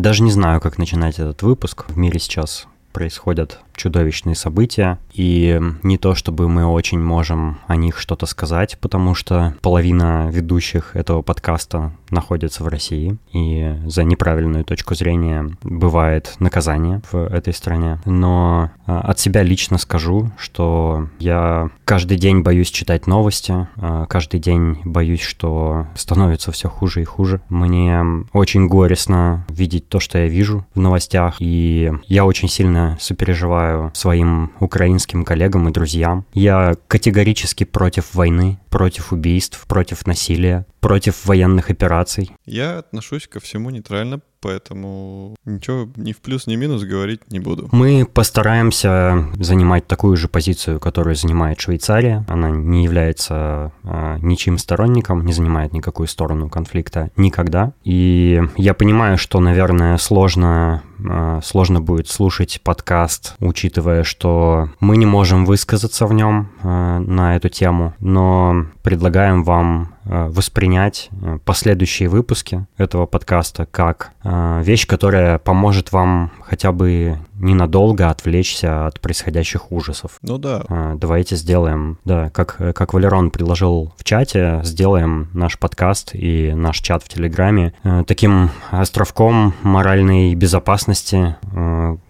[0.00, 1.84] Даже не знаю, как начинать этот выпуск.
[1.90, 7.98] В мире сейчас происходят чудовищные события, и не то чтобы мы очень можем о них
[7.98, 14.94] что-то сказать, потому что половина ведущих этого подкаста находится в России, и за неправильную точку
[14.94, 18.00] зрения бывает наказание в этой стране.
[18.04, 24.40] Но а, от себя лично скажу, что я каждый день боюсь читать новости, а, каждый
[24.40, 27.40] день боюсь, что становится все хуже и хуже.
[27.48, 33.69] Мне очень горестно видеть то, что я вижу в новостях, и я очень сильно сопереживаю
[33.70, 36.26] желаю своим украинским коллегам и друзьям.
[36.34, 42.30] Я категорически против войны, против убийств, против насилия, против военных операций.
[42.44, 47.68] Я отношусь ко всему нейтрально, поэтому ничего ни в плюс, ни минус говорить не буду.
[47.72, 52.24] Мы постараемся занимать такую же позицию, которую занимает Швейцария.
[52.28, 57.72] Она не является э, ничьим сторонником, не занимает никакую сторону конфликта никогда.
[57.84, 65.06] И я понимаю, что, наверное, сложно, э, сложно будет слушать подкаст, учитывая, что мы не
[65.06, 72.66] можем высказаться в нем э, на эту тему, но предлагаем вам воспринять э, последующие выпуски
[72.76, 80.18] этого подкаста как э, вещь, которая поможет вам хотя бы ненадолго отвлечься от происходящих ужасов.
[80.22, 80.94] Ну да.
[80.96, 87.02] Давайте сделаем, да, как, как Валерон предложил в чате, сделаем наш подкаст и наш чат
[87.02, 87.72] в Телеграме
[88.06, 91.36] таким островком моральной безопасности,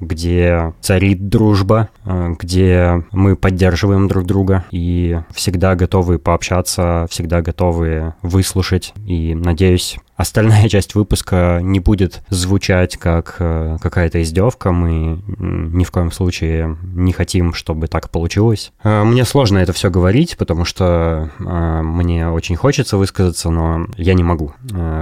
[0.00, 8.92] где царит дружба, где мы поддерживаем друг друга и всегда готовы пообщаться, всегда готовы выслушать.
[9.06, 14.70] И надеюсь, Остальная часть выпуска не будет звучать как э, какая-то издевка.
[14.70, 18.70] Мы ни в коем случае не хотим, чтобы так получилось.
[18.84, 21.42] Э, мне сложно это все говорить, потому что э,
[21.82, 24.52] мне очень хочется высказаться, но я не могу.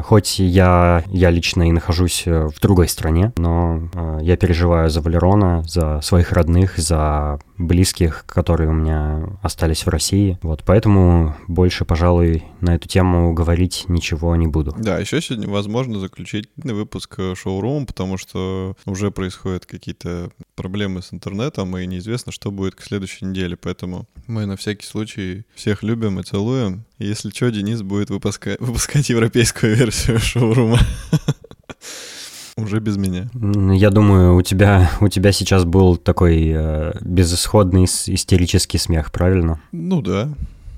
[0.04, 3.88] Хоть я, я лично и нахожусь в другой стране, но
[4.20, 10.38] я переживаю за Валерона, за своих родных, за близких, которые у меня остались в России.
[10.42, 14.74] Вот поэтому больше, пожалуй, на эту тему говорить ничего не буду.
[14.78, 21.12] Да, еще сегодня, возможно, заключительный выпуск э, шоурум, потому что уже происходят какие-то проблемы с
[21.12, 23.56] интернетом, и неизвестно, что будет к следующей неделе.
[23.56, 26.84] Поэтому мы на всякий случай всех любим и целуем.
[26.98, 28.56] Если что, Денис будет выпуска...
[28.60, 30.78] выпускать европейскую версию шоурума.
[32.58, 33.28] Уже без меня.
[33.74, 39.60] Я думаю, у тебя, у тебя сейчас был такой э, безысходный истерический смех, правильно?
[39.72, 40.28] Ну да.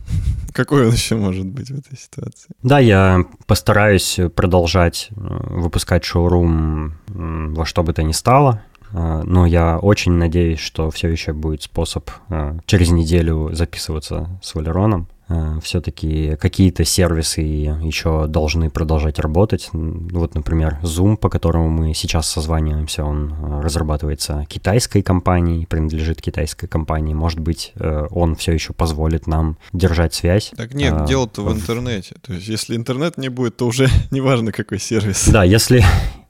[0.52, 2.50] Какой он еще может быть в этой ситуации?
[2.62, 8.62] Да, я постараюсь продолжать э, выпускать шоурум во что бы то ни стало.
[8.92, 14.54] Э, но я очень надеюсь, что все еще будет способ э, через неделю записываться с
[14.54, 15.06] Валероном.
[15.30, 19.68] Э, все-таки какие-то сервисы еще должны продолжать работать.
[19.72, 26.66] Вот, например, Zoom, по которому мы сейчас созваниваемся, он э, разрабатывается китайской компанией, принадлежит китайской
[26.66, 27.14] компании.
[27.14, 30.52] Может быть, э, он все еще позволит нам держать связь.
[30.56, 32.16] Так нет, а, дело-то в интернете.
[32.22, 35.28] То есть, если интернет не будет, то уже неважно, какой сервис.
[35.28, 35.84] Да, если,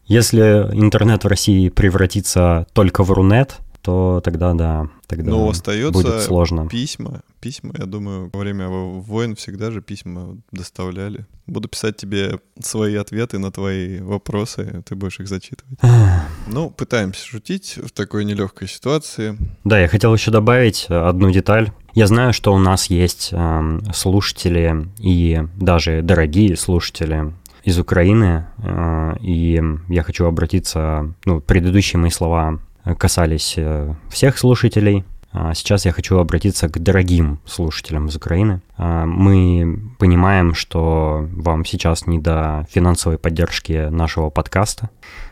[0.06, 6.22] если интернет в России превратится только в Рунет, то тогда да, тогда Но остается будет
[6.22, 6.68] сложно.
[6.68, 7.22] письма.
[7.40, 11.26] Письма, я думаю, во время войн всегда же письма доставляли.
[11.46, 15.78] Буду писать тебе свои ответы на твои вопросы, ты будешь их зачитывать.
[16.46, 19.36] ну, пытаемся шутить в такой нелегкой ситуации.
[19.64, 21.72] Да, я хотел еще добавить одну деталь.
[21.94, 27.32] Я знаю, что у нас есть э, слушатели и даже дорогие слушатели
[27.64, 35.04] из Украины, э, и я хочу обратиться, ну, предыдущие мои слова касались э, всех слушателей.
[35.32, 38.62] А сейчас я хочу обратиться к дорогим слушателям из Украины.
[38.76, 44.90] А, мы понимаем, что вам сейчас не до финансовой поддержки нашего подкаста.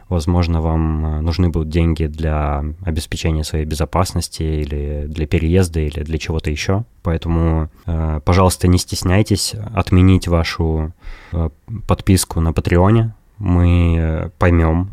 [0.09, 6.19] Возможно, вам э, нужны будут деньги для обеспечения своей безопасности или для переезда или для
[6.19, 6.85] чего-то еще.
[7.03, 10.93] Поэтому, э, пожалуйста, не стесняйтесь отменить вашу
[11.89, 13.15] подписку на Патреоне.
[13.39, 14.91] Мы поймем,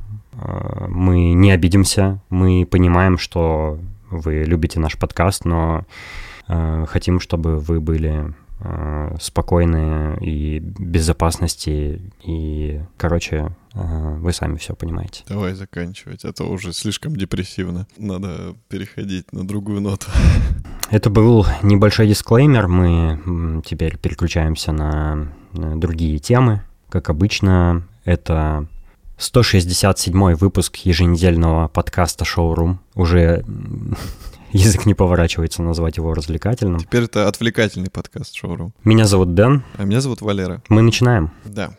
[0.88, 5.86] мы не обидимся, мы понимаем, что вы любите наш подкаст, но
[6.48, 14.76] э, хотим, чтобы вы были э, спокойны и безопасности, и, короче, э, вы сами все
[14.76, 15.24] понимаете.
[15.28, 17.88] Давай заканчивать, а то уже слишком депрессивно.
[17.98, 20.08] Надо переходить на другую ноту.
[20.92, 26.62] Это был небольшой дисклеймер, мы теперь переключаемся на другие темы.
[26.90, 28.68] Как обычно, это
[29.18, 32.82] 167 выпуск еженедельного подкаста «Шоурум».
[32.96, 33.46] Уже
[34.52, 36.80] язык не поворачивается назвать его развлекательным.
[36.80, 38.74] Теперь это отвлекательный подкаст «Шоурум».
[38.84, 39.64] Меня зовут Дэн.
[39.78, 40.62] А меня зовут Валера.
[40.68, 41.32] Мы начинаем.
[41.46, 41.78] Да.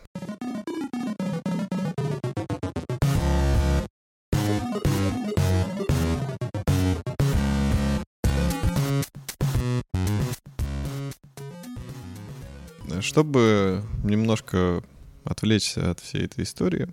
[12.89, 14.81] Э, чтобы немножко
[15.27, 16.87] отвлечься от всей этой истории,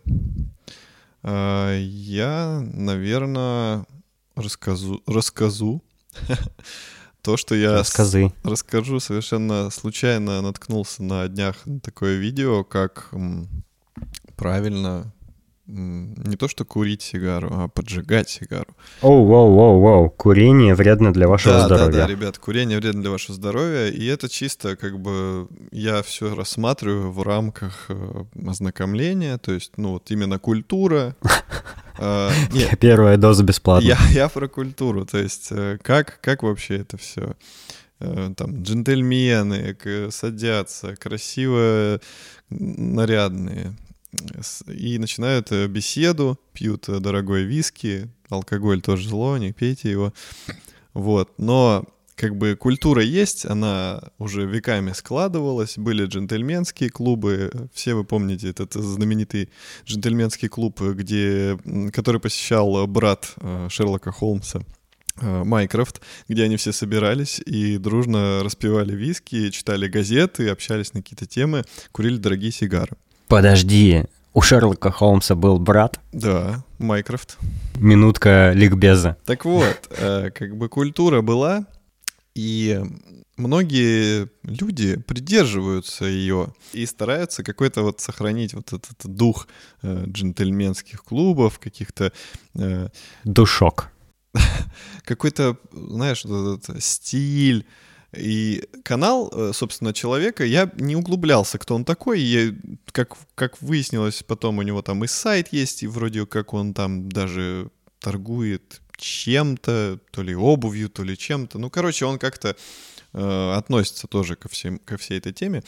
[1.22, 3.86] э, я, наверное,
[4.36, 5.82] расскажу, расскажу
[7.22, 8.32] то, что я Рассказы.
[8.42, 13.10] расскажу совершенно случайно наткнулся на днях на такое видео, как
[14.36, 15.13] правильно
[15.66, 18.76] не то что курить сигару, а поджигать сигару.
[19.00, 20.10] Оу, воу, воу, воу.
[20.10, 21.92] Курение вредно для вашего да, здоровья.
[21.92, 26.34] Да, да, ребят, курение вредно для вашего здоровья, и это чисто как бы я все
[26.34, 31.16] рассматриваю в рамках э, ознакомления, то есть, ну вот именно культура.
[31.96, 33.86] А, Нет, Первая доза бесплатно.
[33.86, 37.36] я, я про культуру, то есть э, как, как вообще это все?
[38.00, 39.76] Там джентльмены
[40.10, 42.00] садятся, красиво
[42.50, 43.76] нарядные,
[44.66, 50.12] и начинают э, беседу, пьют э, дорогой виски, алкоголь тоже зло, не пейте его.
[50.92, 51.84] Вот, но
[52.14, 58.74] как бы культура есть, она уже веками складывалась, были джентльменские клубы, все вы помните этот
[58.74, 59.50] знаменитый
[59.84, 61.58] джентльменский клуб, где,
[61.92, 64.60] который посещал брат э, Шерлока Холмса,
[65.20, 71.62] Майкрофт, где они все собирались и дружно распивали виски, читали газеты, общались на какие-то темы,
[71.92, 72.96] курили дорогие сигары.
[73.28, 76.00] Подожди, у Шерлока Холмса был брат.
[76.12, 77.38] Да, Майкрофт.
[77.76, 79.16] Минутка ликбеза.
[79.24, 81.66] Так вот, э, как бы культура была,
[82.34, 82.80] и
[83.36, 89.48] многие люди придерживаются ее и стараются какой-то вот сохранить вот этот дух
[89.82, 92.12] э, джентльменских клубов, каких-то
[92.54, 92.88] э,
[93.24, 93.90] Душок.
[95.04, 97.66] какой-то, знаешь, вот этот стиль.
[98.16, 102.20] И канал, э, собственно, человека, я не углублялся, кто он такой.
[102.20, 102.54] Я,
[102.92, 107.08] как, как выяснилось, потом у него там и сайт есть, и вроде как он там
[107.08, 107.70] даже
[108.00, 111.58] торгует чем-то, то ли обувью, то ли чем-то.
[111.58, 112.56] Ну, короче, он как-то
[113.12, 115.62] э, относится тоже ко, всем, ко всей этой теме.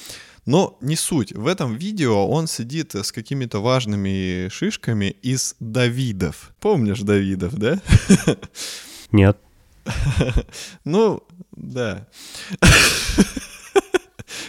[0.44, 1.32] Но не суть.
[1.32, 6.52] В этом видео он сидит с какими-то важными шишками из Давидов.
[6.60, 7.80] Помнишь Давидов, да?
[9.12, 9.38] Нет.
[10.84, 11.22] Ну,
[11.56, 12.06] да.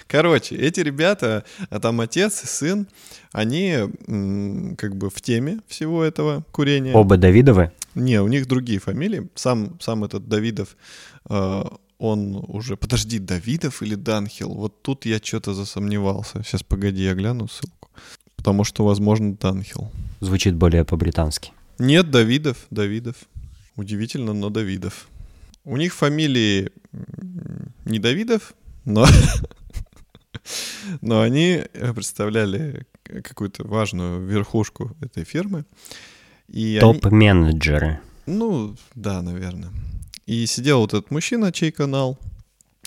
[0.07, 2.87] Короче, эти ребята, а там отец и сын,
[3.31, 3.75] они
[4.77, 6.93] как бы в теме всего этого курения.
[6.93, 7.71] Оба Давидовы?
[7.95, 9.29] Не, у них другие фамилии.
[9.35, 10.77] Сам, сам этот Давидов,
[11.29, 11.63] э,
[11.99, 12.77] он уже...
[12.77, 14.53] Подожди, Давидов или Данхил?
[14.53, 16.43] Вот тут я что-то засомневался.
[16.43, 17.89] Сейчас, погоди, я гляну ссылку.
[18.35, 19.91] Потому что, возможно, Данхил.
[20.19, 21.51] Звучит более по-британски.
[21.79, 23.15] Нет, Давидов, Давидов.
[23.75, 25.07] Удивительно, но Давидов.
[25.67, 26.71] У них фамилии
[27.83, 28.53] не Давидов,
[28.85, 29.05] но,
[31.01, 35.65] но они представляли какую-то важную верхушку этой фирмы.
[36.47, 37.99] И они- Топ-менеджеры.
[38.25, 39.69] ну, да, наверное.
[40.25, 42.17] И сидел вот этот мужчина, чей канал.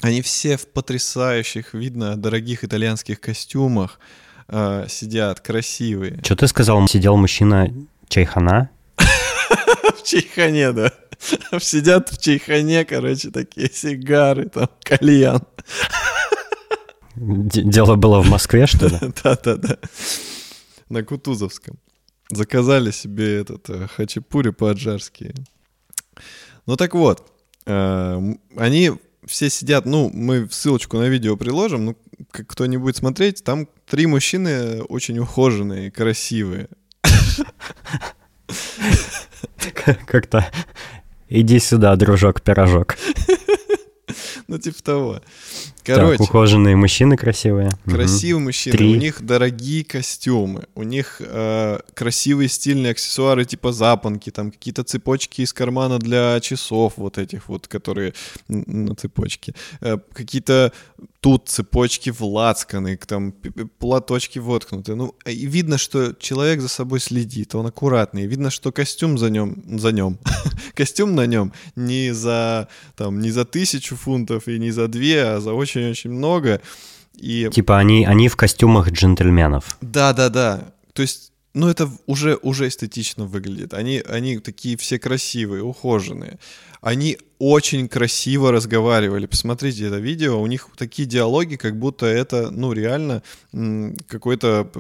[0.01, 4.01] Они все в потрясающих, видно, дорогих итальянских костюмах
[4.49, 6.21] э, сидят, красивые.
[6.25, 6.89] Что ты сказал?
[6.89, 7.71] Сидел мужчина
[8.09, 8.71] Чайхана?
[8.97, 10.93] В чайхане, да.
[11.61, 15.43] Сидят в чайхане, короче, такие сигары, там, кальян.
[17.17, 18.99] Дело было в Москве, что ли?
[19.23, 19.79] Да-да-да.
[20.89, 21.79] На Кутузовском.
[22.31, 25.35] Заказали себе этот э, хачапури по-аджарски.
[26.67, 27.31] Ну так вот,
[27.67, 28.93] э, они
[29.27, 31.97] все сидят, ну, мы ссылочку на видео приложим, ну,
[32.31, 36.69] кто не будет смотреть, там три мужчины очень ухоженные, красивые.
[40.07, 40.51] Как-то
[41.31, 42.97] иди сюда, дружок-пирожок.
[44.49, 45.21] Ну, типа того.
[45.85, 47.71] Так, Короче, ухоженные мужчины красивые.
[47.85, 48.93] Красивые мужчины, Три.
[48.93, 55.43] у них дорогие костюмы, у них э, красивые стильные аксессуары типа запонки, там какие-то цепочки
[55.43, 58.13] из кармана для часов вот этих вот, которые
[58.49, 60.73] на цепочке, Э, какие-то
[61.21, 63.33] тут цепочки в лацканы, там
[63.79, 64.95] платочки воткнуты.
[64.95, 68.27] Ну, и видно, что человек за собой следит, он аккуратный.
[68.27, 70.19] Видно, что костюм за нем, за нем,
[70.75, 75.41] костюм на нем не за там не за тысячу фунтов и не за две, а
[75.41, 76.63] за очень-очень много.
[77.17, 79.77] И Типа они, они в костюмах джентльменов.
[79.83, 80.73] да, да, да.
[80.95, 83.75] То есть, ну это уже уже эстетично выглядит.
[83.75, 86.39] Они они такие все красивые, ухоженные.
[86.81, 89.25] Они очень красиво разговаривали.
[89.25, 93.23] Посмотрите это видео, у них такие диалоги, как будто это, ну, реально
[94.07, 94.71] какое-то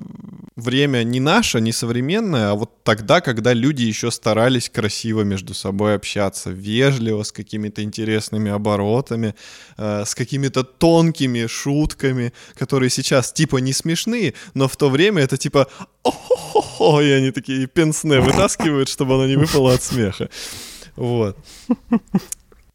[0.56, 5.94] время не наше, не современное, а вот тогда, когда люди еще старались красиво между собой
[5.94, 9.34] общаться, вежливо, с какими-то интересными оборотами,
[9.78, 15.38] э, с какими-то тонкими шутками, которые сейчас типа не смешные, но в то время это
[15.38, 15.66] типа
[16.78, 20.28] о и они такие пенсне вытаскивают, чтобы оно не выпало от смеха.
[20.96, 21.38] Вот.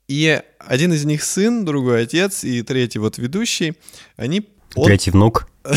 [0.08, 3.74] И один из них сын, другой отец и третий вот ведущий,
[4.18, 5.48] они Он- Третий внук.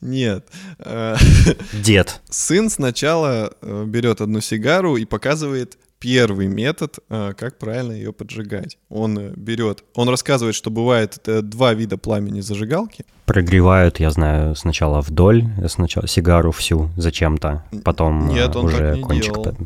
[0.00, 0.46] Нет.
[1.72, 2.20] Дед.
[2.28, 8.78] Сын сначала э, берет одну сигару и показывает первый метод, э, как правильно ее поджигать.
[8.88, 13.04] Он э, берет, он рассказывает, что бывает два вида пламени зажигалки.
[13.26, 19.02] Прогревают, я знаю, сначала вдоль, сначала сигару всю зачем-то, потом Нет, он уже так не
[19.02, 19.32] кончик.
[19.34, 19.56] делал.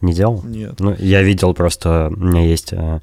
[0.00, 0.42] Не делал?
[0.44, 0.80] Нет.
[0.80, 3.00] Ну, я видел просто, у меня есть э,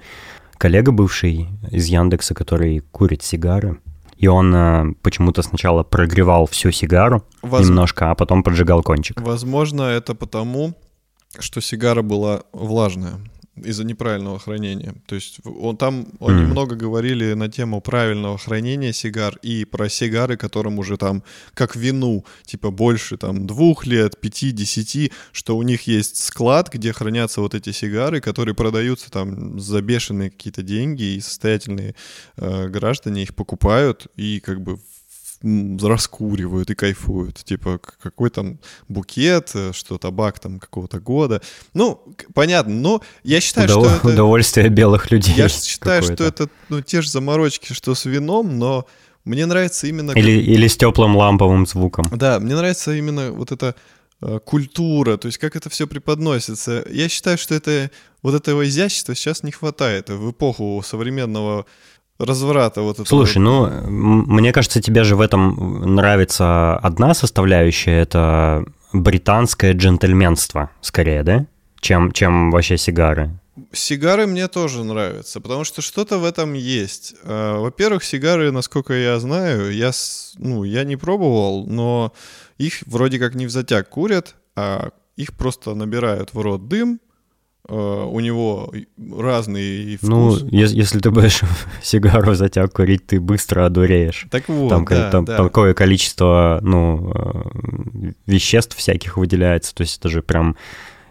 [0.57, 3.77] коллега бывший из Яндекса, который курит сигары,
[4.17, 9.21] и он э, почему-то сначала прогревал всю сигару Воз- немножко, а потом поджигал кончик.
[9.21, 10.73] Возможно, это потому,
[11.39, 13.19] что сигара была влажная
[13.63, 14.95] из-за неправильного хранения.
[15.05, 16.51] То есть он там они Мгм.
[16.51, 21.23] много говорили на тему правильного хранения сигар и про сигары, которым уже там
[21.53, 26.93] как вину, типа больше там двух лет, пяти, десяти, что у них есть склад, где
[26.93, 31.95] хранятся вот эти сигары, которые продаются там за бешеные какие-то деньги, и состоятельные
[32.37, 34.79] э, граждане их покупают и как бы
[35.41, 37.37] раскуривают и кайфуют.
[37.43, 41.41] Типа, какой там букет, э, что табак там какого-то года.
[41.73, 42.01] Ну,
[42.33, 44.07] понятно, но я считаю, Удов- что это...
[44.07, 45.35] Удовольствие белых людей.
[45.35, 48.87] Я считаю, что это ну, те же заморочки, что с вином, но
[49.25, 50.11] мне нравится именно...
[50.11, 52.05] Или, или с теплым ламповым звуком.
[52.11, 53.75] Да, мне нравится именно вот эта
[54.21, 56.83] э, культура, то есть как это все преподносится.
[56.89, 57.91] Я считаю, что это
[58.23, 61.65] вот этого изящества сейчас не хватает в эпоху современного
[62.19, 63.05] разврата вот этого.
[63.07, 71.23] Слушай, ну, мне кажется, тебе же в этом нравится одна составляющая, это британское джентльменство, скорее,
[71.23, 71.45] да?
[71.79, 73.31] Чем, чем вообще сигары.
[73.71, 77.15] Сигары мне тоже нравятся, потому что что-то в этом есть.
[77.23, 79.91] Э, Во-первых, сигары, насколько я знаю, я,
[80.37, 82.13] ну, я не пробовал, но
[82.57, 86.99] их вроде как не в затяг курят, а их просто набирают в рот дым,
[87.73, 88.73] у него
[89.17, 90.43] разный и Ну, вкус.
[90.51, 91.41] ес- если ты будешь
[91.83, 94.25] сигару затяг курить, ты быстро одуреешь.
[94.31, 95.37] так вот, Там, да, там да.
[95.37, 100.55] такое количество, ну, э, веществ всяких выделяется, то есть это же прям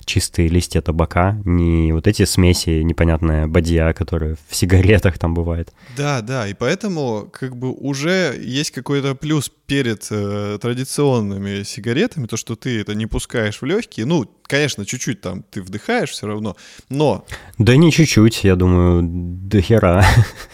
[0.04, 5.72] чистые листья табака, не вот эти смеси, непонятная бадья, которые в сигаретах там бывает.
[5.96, 12.36] Да, да, и поэтому как бы уже есть какой-то плюс перед э, традиционными сигаретами, то,
[12.36, 14.06] что ты это не пускаешь в легкие.
[14.06, 16.56] Ну, конечно, чуть-чуть там ты вдыхаешь все равно,
[16.88, 17.24] но
[17.58, 20.04] Да не чуть-чуть, я думаю, до хера.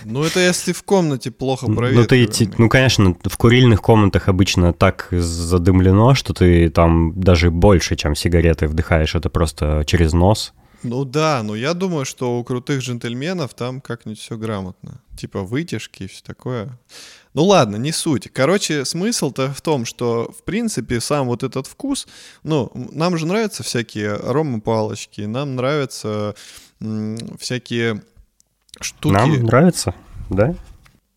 [0.04, 2.26] Ну, это если в комнате плохо Ну, ты, проветриваемый.
[2.32, 8.14] ти- ну, конечно, в курильных комнатах обычно так задымлено, что ты там даже больше, чем
[8.14, 10.52] сигареты вдыхаешь, это просто через нос.
[10.82, 15.00] Ну да, но я думаю, что у крутых джентльменов там как-нибудь все грамотно.
[15.16, 16.76] Типа вытяжки и все такое.
[17.34, 18.28] Ну ладно, не суть.
[18.32, 22.06] Короче, смысл-то в том, что, в принципе, сам вот этот вкус,
[22.42, 26.34] ну, нам же нравятся всякие аромапалочки, нам нравятся
[26.80, 28.02] м, всякие
[28.80, 29.12] штуки.
[29.14, 29.94] Нам нравится,
[30.28, 30.54] да?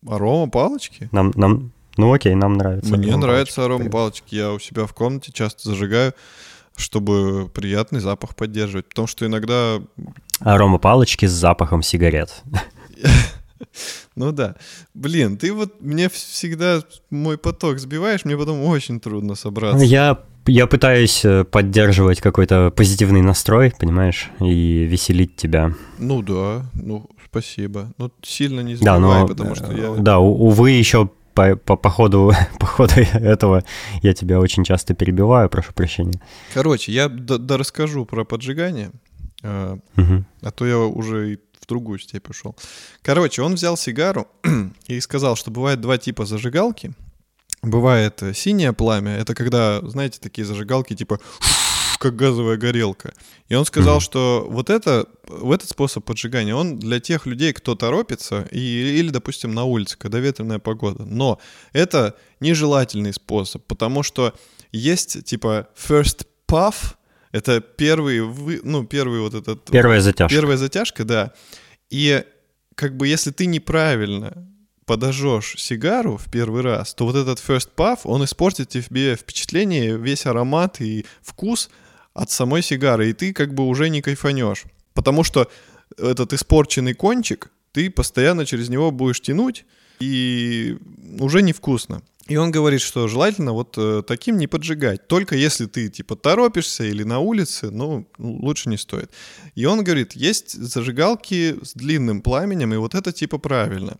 [0.08, 1.08] Аромапалочки?
[1.12, 2.96] Нам, нам, ну окей, нам нравится.
[2.96, 4.34] Мне нравятся аромапалочки.
[4.34, 6.14] Я у себя в комнате часто зажигаю,
[6.76, 8.88] чтобы приятный запах поддерживать.
[8.88, 9.80] Потому что иногда
[10.40, 12.42] Аромапалочки с запахом сигарет.
[14.16, 14.56] Ну да.
[14.94, 19.84] Блин, ты вот мне всегда мой поток сбиваешь, мне потом очень трудно собраться.
[19.84, 25.72] Я, я пытаюсь э, поддерживать какой-то позитивный настрой, понимаешь, и веселить тебя.
[25.98, 27.92] Ну да, ну спасибо.
[27.98, 29.94] Ну сильно не Да, сбивай, но, потому что э, я...
[30.02, 33.62] да, увы, еще по, по, по ходу, по ходу этого
[34.02, 36.20] я тебя очень часто перебиваю, прошу прощения.
[36.54, 38.90] Короче, я да расскажу про поджигание,
[39.42, 40.26] Мгм.
[40.40, 42.56] а то я уже и в другую степь ушел.
[43.02, 44.28] Короче, он взял сигару
[44.86, 46.92] и сказал, что бывает два типа зажигалки.
[47.62, 51.18] Бывает э, синее пламя, это когда, знаете, такие зажигалки типа
[51.98, 53.12] как газовая горелка.
[53.48, 57.74] И он сказал, что вот это, в этот способ поджигания, он для тех людей, кто
[57.74, 61.04] торопится, и, или, допустим, на улице, когда ветреная погода.
[61.04, 61.40] Но
[61.72, 64.34] это нежелательный способ, потому что
[64.70, 66.94] есть типа first puff,
[67.32, 69.64] это первый, вы, ну, первый вот этот...
[69.70, 70.34] Первая затяжка.
[70.34, 71.32] Первая затяжка, да.
[71.90, 72.24] И
[72.74, 74.48] как бы если ты неправильно
[74.84, 80.26] подожжешь сигару в первый раз, то вот этот first puff, он испортит тебе впечатление, весь
[80.26, 81.70] аромат и вкус
[82.14, 84.64] от самой сигары, и ты как бы уже не кайфанешь.
[84.94, 85.50] Потому что
[85.98, 89.64] этот испорченный кончик, ты постоянно через него будешь тянуть,
[90.00, 90.78] и
[91.20, 92.02] уже невкусно.
[92.28, 95.06] И он говорит, что желательно вот э, таким не поджигать.
[95.06, 99.10] Только если ты типа торопишься или на улице, ну, лучше не стоит.
[99.54, 103.96] И он говорит, есть зажигалки с длинным пламенем, и вот это типа правильно.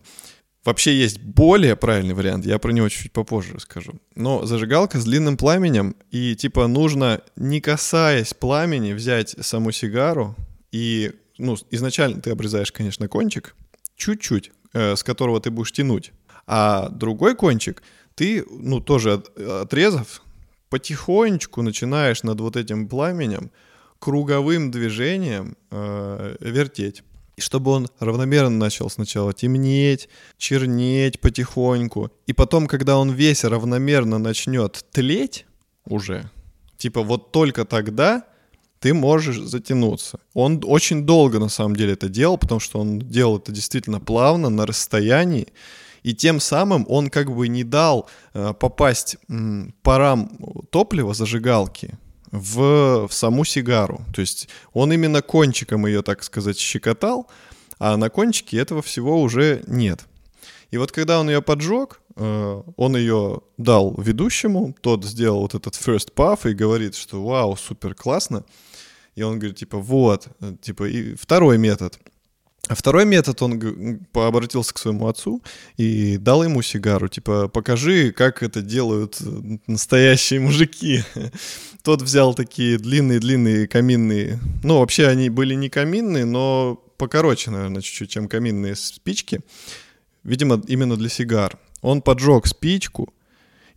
[0.65, 3.93] Вообще есть более правильный вариант, я про него чуть попозже расскажу.
[4.15, 10.35] Но зажигалка с длинным пламенем, и типа нужно, не касаясь пламени, взять саму сигару,
[10.73, 13.55] и, ну, изначально ты обрезаешь, конечно, кончик,
[13.95, 16.11] чуть-чуть, э, с которого ты будешь тянуть.
[16.45, 17.81] А другой кончик
[18.17, 19.13] ты, ну, тоже
[19.61, 20.23] отрезав,
[20.69, 23.51] потихонечку начинаешь над вот этим пламенем
[23.99, 27.03] круговым движением э, вертеть.
[27.37, 30.09] Чтобы он равномерно начал сначала темнеть,
[30.39, 32.11] чернеть потихоньку.
[32.25, 35.45] И потом, когда он весь равномерно начнет тлеть
[35.85, 36.31] уже,
[36.77, 38.25] типа вот только тогда
[38.79, 40.19] ты можешь затянуться.
[40.33, 44.49] Он очень долго на самом деле это делал, потому что он делал это действительно плавно,
[44.49, 45.47] на расстоянии.
[46.07, 49.17] И тем самым он как бы не дал э, попасть
[49.81, 50.29] парам
[50.69, 51.97] топлива, зажигалки,
[52.31, 54.05] в, в саму сигару.
[54.13, 57.27] То есть он именно кончиком ее, так сказать, щекотал,
[57.77, 60.05] а на кончике этого всего уже нет.
[60.71, 65.73] И вот когда он ее поджег, э, он ее дал ведущему, тот сделал вот этот
[65.73, 68.45] first puff и говорит, что вау, супер классно.
[69.15, 71.99] И он говорит, типа, вот, э, типа, и второй метод.
[72.67, 75.41] А второй метод, он обратился к своему отцу
[75.77, 81.03] и дал ему сигару, типа, покажи, как это делают э, настоящие мужики.
[81.83, 88.09] Тот взял такие длинные-длинные каминные, ну, вообще они были не каминные, но покороче, наверное, чуть-чуть,
[88.09, 89.39] чем каминные спички.
[90.23, 91.57] Видимо, именно для сигар.
[91.81, 93.13] Он поджег спичку,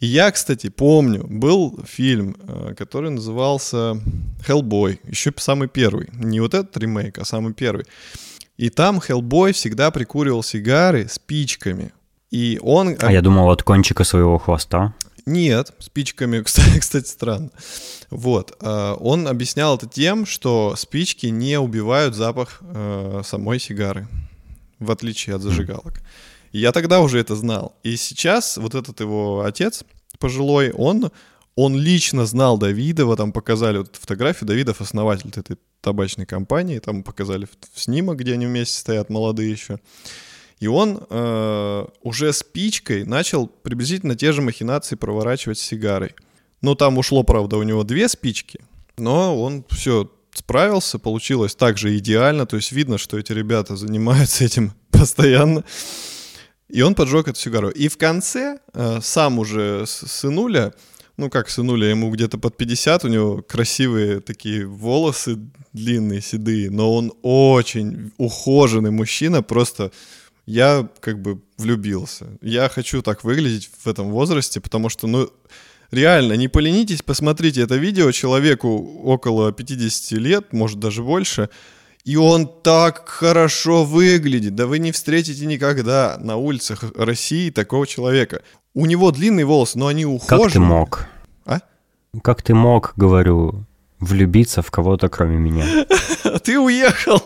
[0.00, 4.00] и я, кстати, помню, был фильм, э, который назывался
[4.44, 6.09] «Хеллбой», еще самый первый.
[6.14, 7.85] Не вот этот ремейк, а самый первый.
[8.61, 11.93] И там Хеллбой всегда прикуривал сигары спичками.
[12.31, 12.95] И он...
[13.00, 14.93] А я думал, от кончика своего хвоста.
[15.25, 17.50] Нет, спичками, кстати, кстати, странно.
[18.11, 18.55] Вот.
[18.61, 24.09] Э, он объяснял это тем, что спички не убивают запах э, самой сигары,
[24.79, 26.02] в отличие от зажигалок.
[26.52, 27.75] И я тогда уже это знал.
[27.83, 29.85] И сейчас вот этот его отец
[30.19, 31.11] пожилой, он,
[31.62, 37.47] он лично знал Давидова, там показали вот фотографию, Давидов основатель этой табачной компании, там показали
[37.75, 39.79] снимок, где они вместе стоят, молодые еще.
[40.59, 46.14] И он э, уже спичкой начал приблизительно те же махинации проворачивать сигарой.
[46.62, 48.61] Ну, там ушло, правда, у него две спички,
[48.96, 54.44] но он все справился, получилось так же идеально, то есть видно, что эти ребята занимаются
[54.44, 55.62] этим постоянно.
[56.70, 57.68] И он поджег эту сигару.
[57.68, 60.73] И в конце э, сам уже сынуля,
[61.20, 65.38] ну как сынуля, ему где-то под 50, у него красивые такие волосы
[65.72, 69.92] длинные, седые, но он очень ухоженный мужчина, просто
[70.46, 72.26] я как бы влюбился.
[72.40, 75.30] Я хочу так выглядеть в этом возрасте, потому что, ну,
[75.90, 81.50] реально, не поленитесь, посмотрите это видео человеку около 50 лет, может даже больше,
[82.04, 84.54] и он так хорошо выглядит.
[84.54, 88.40] Да вы не встретите никогда на улицах России такого человека.
[88.72, 90.44] У него длинные волосы, но они ухоженные.
[90.44, 91.10] Как ты мог?
[92.14, 92.20] А?
[92.20, 93.64] Как ты мог, говорю,
[94.01, 95.87] влюбиться в кого-то, кроме меня?
[96.42, 97.23] Ты уехал.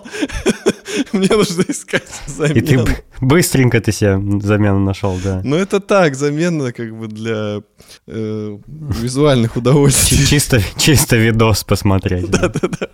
[1.13, 2.57] Мне нужно искать замену.
[2.57, 5.41] И ты быстренько ты себе замену нашел, да.
[5.45, 7.63] Ну это так, замена как бы для
[8.07, 10.25] э, визуальных удовольствий.
[10.27, 12.31] Чисто, чисто видос посмотреть.
[12.31, 12.89] Да-да-да.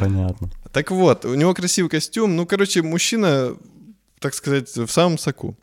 [0.00, 0.50] Понятно.
[0.72, 2.36] Так вот, у него красивый костюм.
[2.36, 3.54] Ну, короче, мужчина,
[4.20, 5.56] так сказать, в самом соку.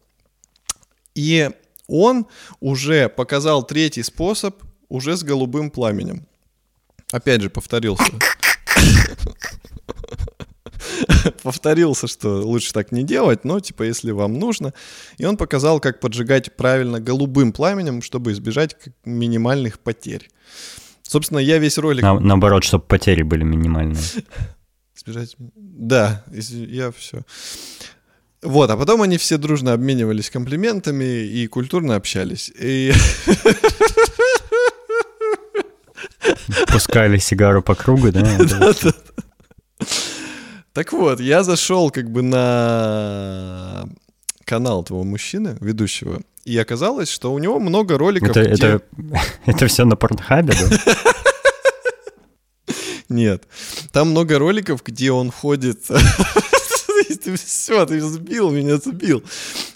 [1.15, 1.49] И
[1.87, 2.27] он
[2.59, 6.25] уже показал третий способ уже с голубым пламенем.
[7.11, 8.03] Опять же, повторился.
[11.43, 14.73] Повторился, что лучше так не делать, но типа если вам нужно.
[15.17, 20.29] И он показал, как поджигать правильно голубым пламенем, чтобы избежать минимальных потерь.
[21.03, 22.03] Собственно, я весь ролик...
[22.03, 24.01] На, наоборот, чтобы потери были минимальные.
[24.95, 25.35] Избежать...
[25.37, 27.21] Да, я все.
[28.45, 32.51] Вот, а потом они все дружно обменивались комплиментами и культурно общались.
[32.59, 32.93] И...
[36.67, 38.21] Пускали сигару по кругу, да?
[38.37, 38.93] Да, да.
[40.73, 43.85] Так вот, я зашел как бы на
[44.43, 48.29] канал этого мужчины, ведущего, и оказалось, что у него много роликов.
[48.29, 48.53] Это, где...
[48.53, 48.81] это,
[49.45, 50.95] это все на порнхабе, да?
[53.09, 53.43] Нет.
[53.91, 55.89] Там много роликов, где он ходит
[57.23, 59.23] ты все, ты сбил меня, сбил.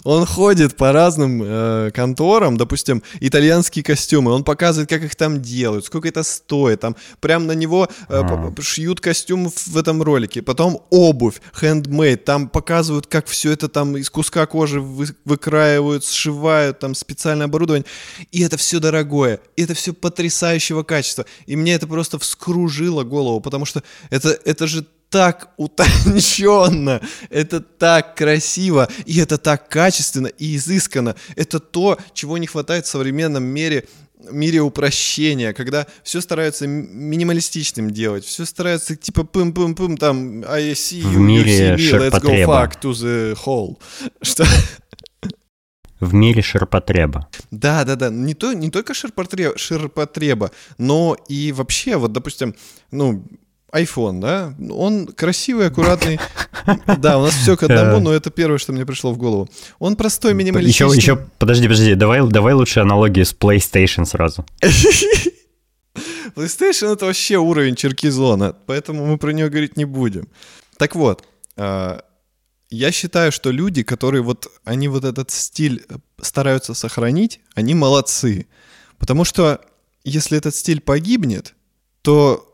[0.04, 5.84] Он ходит по разным э, конторам, допустим, итальянские костюмы, он показывает, как их там делают,
[5.84, 11.40] сколько это стоит, там прям на него э, шьют костюм в этом ролике, потом обувь,
[11.60, 17.46] handmade, там показывают, как все это там из куска кожи вы, выкраивают, сшивают, там специальное
[17.46, 17.86] оборудование,
[18.32, 23.40] и это все дорогое, и это все потрясающего качества, и мне это просто вскружило голову,
[23.40, 30.56] потому что это, это же так утонченно, это так красиво, и это так качественно и
[30.56, 31.16] изысканно.
[31.36, 33.86] Это то, чего не хватает в современном мире
[34.30, 41.08] мире упрощения, когда все стараются минималистичным делать, все стараются типа пым-пым-пым, там, I see you,
[41.08, 43.78] в мире you see me, let's go fuck to the hole.
[44.22, 44.44] Что?
[46.00, 47.28] в мире ширпотреба.
[47.50, 48.08] Да, да, да.
[48.08, 52.54] Не, то, не только ширпотреба, ширпотреба, но и вообще, вот, допустим,
[52.90, 53.24] ну,
[53.72, 56.18] iPhone, да, он красивый, аккуратный.
[56.98, 59.48] Да, у нас все к одному, но это первое, что мне пришло в голову.
[59.78, 60.88] Он простой, минималистичный.
[60.88, 64.44] Еще, еще, подожди, подожди, давай, давай лучше аналогию с PlayStation сразу.
[66.36, 70.28] PlayStation это вообще уровень Черкизона, поэтому мы про нее говорить не будем.
[70.76, 71.24] Так вот,
[71.56, 72.02] а,
[72.70, 75.84] я считаю, что люди, которые вот, они вот этот стиль
[76.20, 78.46] стараются сохранить, они молодцы.
[78.98, 79.60] Потому что
[80.04, 81.54] если этот стиль погибнет,
[82.02, 82.49] то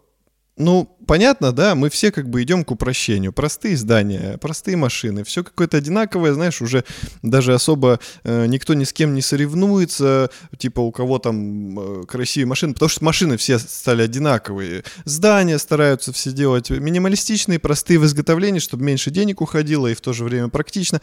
[0.59, 3.33] ну, понятно, да, мы все как бы идем к упрощению.
[3.33, 6.85] Простые здания, простые машины, все какое-то одинаковое, знаешь, уже
[7.23, 12.49] даже особо э, никто ни с кем не соревнуется, типа у кого там э, красивые
[12.49, 14.85] машины, потому что машины все стали одинаковые.
[15.05, 20.15] Здания стараются все делать минималистичные, простые в изготовлении, чтобы меньше денег уходило и в то
[20.15, 21.03] же время практично.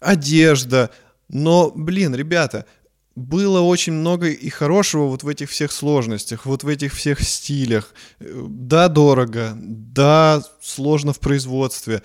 [0.00, 0.90] Одежда,
[1.30, 2.66] но, блин, ребята,
[3.14, 7.94] было очень много и хорошего вот в этих всех сложностях, вот в этих всех стилях.
[8.20, 12.02] Да, дорого, да, сложно в производстве,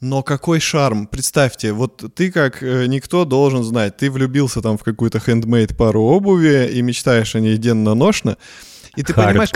[0.00, 1.06] но какой шарм?
[1.06, 6.02] Представьте, вот ты как э, никто должен знать, ты влюбился там в какую-то хендмейд пару
[6.02, 8.36] обуви и мечтаешь о ней денно-ношно,
[8.96, 9.50] и ты понимаешь...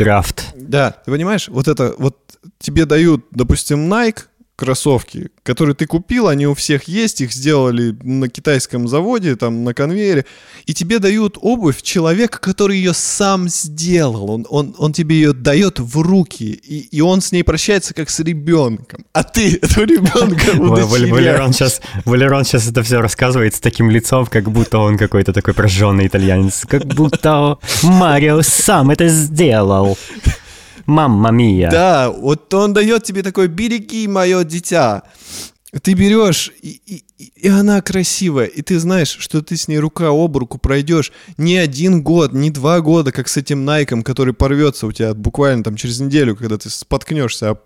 [0.54, 2.18] Да, ты понимаешь, вот это, вот
[2.58, 4.22] тебе дают, допустим, Nike,
[4.56, 9.74] кроссовки, которые ты купил, они у всех есть, их сделали на китайском заводе, там на
[9.74, 10.26] конвейере,
[10.66, 15.80] и тебе дают обувь человека, который ее сам сделал, он, он, он тебе ее дает
[15.80, 20.52] в руки, и, и он с ней прощается как с ребенком, а ты этого ребенка
[20.56, 25.54] Валерон сейчас, Валерон сейчас это все рассказывает с таким лицом, как будто он какой-то такой
[25.54, 29.98] прожженный итальянец, как будто Марио сам это сделал.
[30.86, 31.70] Мамма мия.
[31.70, 35.02] Да, вот он дает тебе такой «береги мое дитя».
[35.82, 40.10] Ты берешь, и, и, и она красивая, и ты знаешь, что ты с ней рука
[40.10, 44.86] об руку пройдешь не один год, не два года, как с этим Найком, который порвется
[44.86, 47.58] у тебя буквально там через неделю, когда ты споткнешься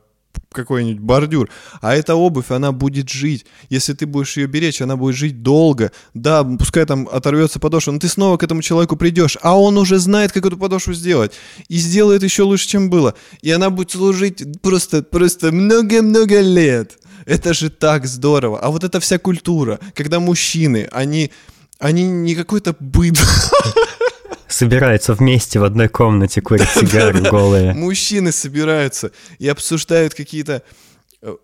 [0.53, 1.51] какой-нибудь бордюр.
[1.81, 3.47] А эта обувь, она будет жить.
[3.69, 5.93] Если ты будешь ее беречь, она будет жить долго.
[6.15, 9.99] Да, пускай там оторвется подошва, но ты снова к этому человеку придешь, а он уже
[9.99, 11.33] знает, как эту подошву сделать.
[11.69, 13.15] И сделает еще лучше, чем было.
[13.43, 16.99] И она будет служить просто, просто много-много лет.
[17.27, 18.59] Это же так здорово.
[18.61, 21.31] А вот эта вся культура, когда мужчины, они,
[21.79, 23.19] они не какой-то быт.
[24.59, 27.75] собираются вместе в одной комнате, курят сигары голые.
[27.75, 30.63] Мужчины собираются и обсуждают какие-то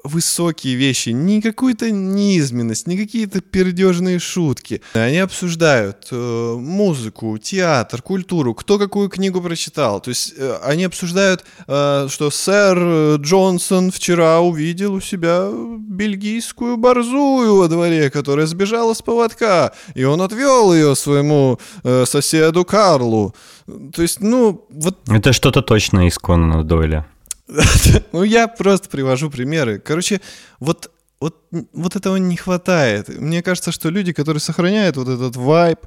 [0.04, 4.80] высокие вещи, не какую-то низменность, не какие-то пердежные шутки.
[4.92, 10.00] Они обсуждают э, музыку, театр, культуру, кто какую книгу прочитал.
[10.00, 17.56] То есть э, они обсуждают, э, что сэр Джонсон вчера увидел у себя бельгийскую борзую
[17.56, 23.34] во дворе, которая сбежала с поводка, и он отвел ее своему э, соседу Карлу.
[23.66, 24.98] То есть, ну, вот...
[25.08, 27.06] Это что-то точно из Конана Дойля.
[28.12, 29.78] ну, я просто привожу примеры.
[29.78, 30.20] Короче,
[30.60, 33.08] вот, вот, вот этого не хватает.
[33.08, 35.80] Мне кажется, что люди, которые сохраняют вот этот вайб,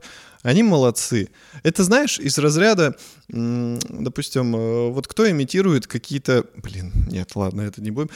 [0.43, 1.30] они молодцы.
[1.63, 2.96] Это, знаешь, из разряда,
[3.28, 6.46] допустим, э, вот кто имитирует какие-то...
[6.56, 8.10] Блин, нет, ладно, это не будем.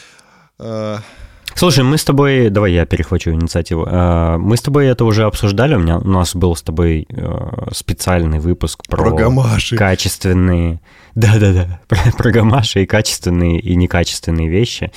[1.56, 3.86] Слушай, мы с тобой, давай я перехвачу инициативу.
[3.88, 5.76] А, мы с тобой это уже обсуждали.
[5.76, 9.76] У меня у нас был с тобой э, специальный выпуск про, про гамаши.
[9.76, 10.80] качественные,
[11.16, 14.92] да-да-да, про, про гамаши и качественные и некачественные вещи.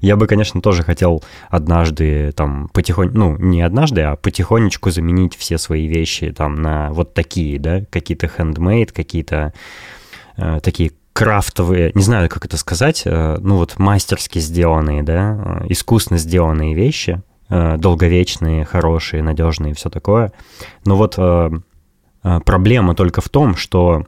[0.00, 5.58] Я бы, конечно, тоже хотел однажды там потихоньку, ну не однажды, а потихонечку заменить все
[5.58, 9.52] свои вещи там на вот такие, да, какие-то handmade, какие-то
[10.36, 15.66] э, такие крафтовые, не знаю, как это сказать, э, ну вот мастерски сделанные, да, э,
[15.68, 20.32] искусно сделанные вещи, э, долговечные, хорошие, надежные, все такое.
[20.84, 21.18] Но вот
[22.44, 24.04] проблема только в том, что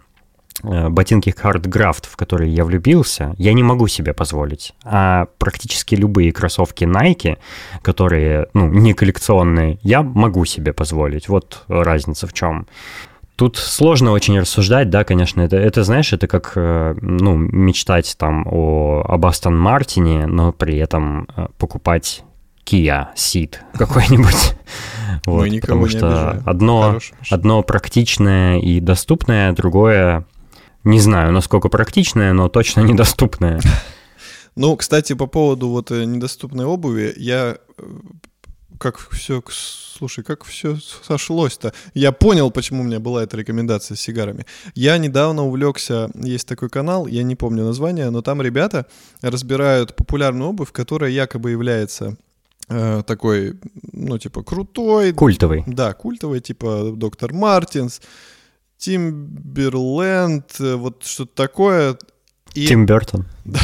[0.62, 4.74] ботинки Hardgraft, в которые я влюбился, я не могу себе позволить.
[4.84, 7.38] А практически любые кроссовки Nike,
[7.82, 11.28] которые, ну, не коллекционные, я могу себе позволить.
[11.28, 12.66] Вот разница в чем.
[13.40, 18.46] Тут сложно очень рассуждать, да, конечно, это, это знаешь, это как, э, ну, мечтать там
[18.46, 22.22] о, об Астон Мартине, но при этом э, покупать
[22.66, 24.58] Kia Ceed какой-нибудь.
[25.24, 26.98] Вот, потому что одно,
[27.30, 30.26] одно практичное и доступное, другое,
[30.84, 33.60] не знаю, насколько практичное, но точно недоступное.
[34.56, 37.56] Ну, кстати, по поводу вот э, недоступной обуви, я
[38.80, 41.74] как все, слушай, как все сошлось-то.
[41.92, 44.46] Я понял, почему у меня была эта рекомендация с сигарами.
[44.74, 48.86] Я недавно увлекся, есть такой канал, я не помню название, но там ребята
[49.20, 52.16] разбирают популярную обувь, которая якобы является
[52.70, 53.58] э, такой,
[53.92, 55.12] ну, типа, крутой.
[55.12, 55.62] Культовый.
[55.66, 58.00] Да, культовый, типа доктор Мартинс,
[58.78, 61.98] Тимберленд, э, вот что-то такое.
[62.54, 62.66] И...
[62.66, 63.26] Тим Бертон.
[63.44, 63.60] Да,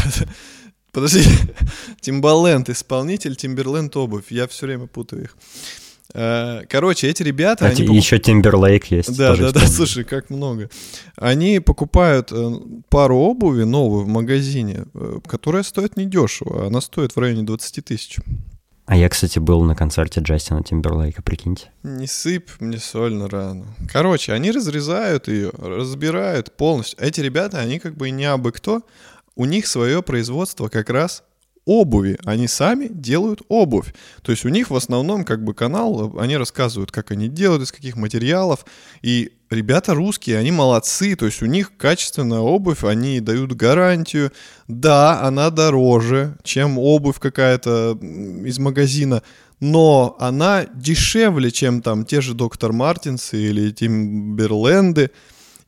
[0.97, 1.23] подожди,
[2.01, 5.37] Тимбаленд исполнитель, Тимберленд обувь, я все время путаю их.
[6.15, 7.67] Э, короче, эти ребята...
[7.67, 7.97] А они покуп...
[7.97, 9.15] Еще Тимберлейк есть.
[9.15, 10.71] Да, да, да, слушай, как много.
[11.17, 12.51] Они покупают э,
[12.89, 14.87] пару обуви новую в магазине,
[15.27, 16.67] которая стоит недешево.
[16.67, 18.17] Она стоит в районе 20 тысяч.
[18.87, 21.73] А я, кстати, был на концерте Джастина Тимберлейка, прикиньте.
[21.83, 23.67] Не сыпь мне соль на рану.
[23.93, 26.99] Короче, они разрезают ее, разбирают полностью.
[27.05, 28.83] Эти ребята, они как бы не абы кто.
[29.37, 31.23] У них свое производство как раз
[31.67, 32.17] обуви.
[32.25, 33.93] Они сами делают обувь.
[34.23, 37.73] То есть у них в основном как бы канал, они рассказывают, как они делают, из
[37.73, 38.65] каких материалов.
[39.03, 41.17] И ребята русские, они молодцы.
[41.17, 44.33] То есть у них качественная обувь, они дают гарантию.
[44.69, 49.23] Да, она дороже, чем обувь какая-то из магазина.
[49.59, 55.11] Но она дешевле, чем там те же Доктор Мартинсы или Тимберленды.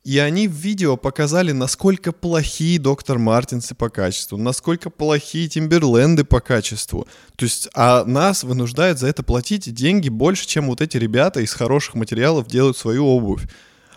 [0.09, 6.39] И они в видео показали, насколько плохие Доктор Мартинсы по качеству, насколько плохие Тимберленды по
[6.39, 7.07] качеству.
[7.35, 11.53] То есть, а нас вынуждают за это платить деньги больше, чем вот эти ребята из
[11.53, 13.43] хороших материалов делают свою обувь.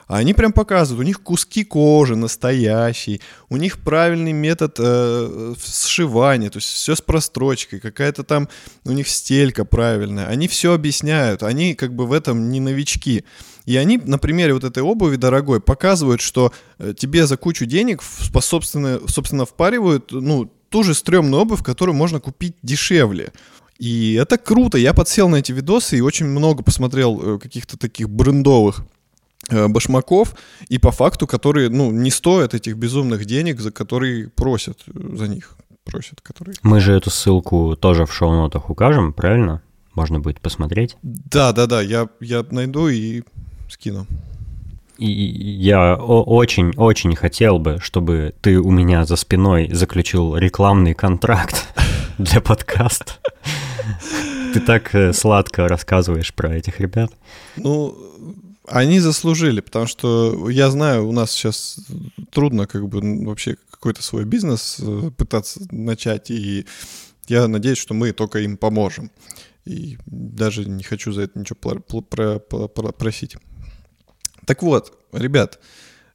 [0.07, 6.51] А они прям показывают, у них куски кожи настоящие, у них правильный метод э, сшивания,
[6.51, 8.51] то есть все с прострочкой, какая-то там
[8.85, 10.27] у них стелька правильная.
[10.27, 13.25] Они все объясняют, они как бы в этом не новички.
[13.65, 18.03] И они на примере вот этой обуви дорогой показывают, что э, тебе за кучу денег
[18.03, 23.33] собственно, собственно впаривают ну, ту же стрёмную обувь, которую можно купить дешевле.
[23.79, 24.79] И это круто.
[24.79, 28.85] Я подсел на эти видосы и очень много посмотрел э, каких-то таких брендовых
[29.49, 30.35] э, башмаков,
[30.69, 35.57] и по факту, которые, ну, не стоят этих безумных денег, за которые просят за них.
[35.85, 36.55] Просят, которые...
[36.63, 39.63] Мы же эту ссылку тоже в шоу-нотах укажем, правильно?
[39.95, 40.97] Можно будет посмотреть.
[41.03, 43.23] Да, да, да, я, я найду и
[43.73, 44.07] скину.
[44.99, 51.67] И я очень-очень хотел бы, чтобы ты у меня за спиной заключил рекламный контракт
[52.19, 53.15] для подкаста.
[54.53, 57.11] Ты так э, сладко рассказываешь про этих ребят.
[57.57, 57.97] Ну,
[58.69, 61.81] они заслужили, потому что я знаю, у нас сейчас
[62.31, 66.67] трудно как бы вообще какой-то свой бизнес э, пытаться начать, и
[67.29, 69.11] я надеюсь, что мы только им поможем.
[69.65, 73.37] И даже не хочу за это ничего про про про просить.
[74.47, 75.61] Так вот, ребят,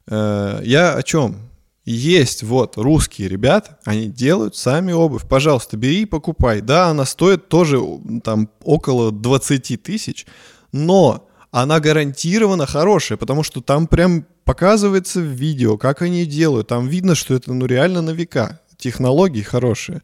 [0.06, 1.48] э, я о чем?
[1.84, 5.26] Есть вот русские ребята, они делают сами обувь.
[5.26, 6.60] Пожалуйста, бери и покупай.
[6.60, 7.80] Да, она стоит тоже
[8.22, 10.26] там около 20 тысяч,
[10.70, 16.68] но она гарантированно хорошая, потому что там прям показывается в видео, как они делают.
[16.68, 18.60] Там видно, что это ну реально на века.
[18.76, 20.02] Технологии хорошие.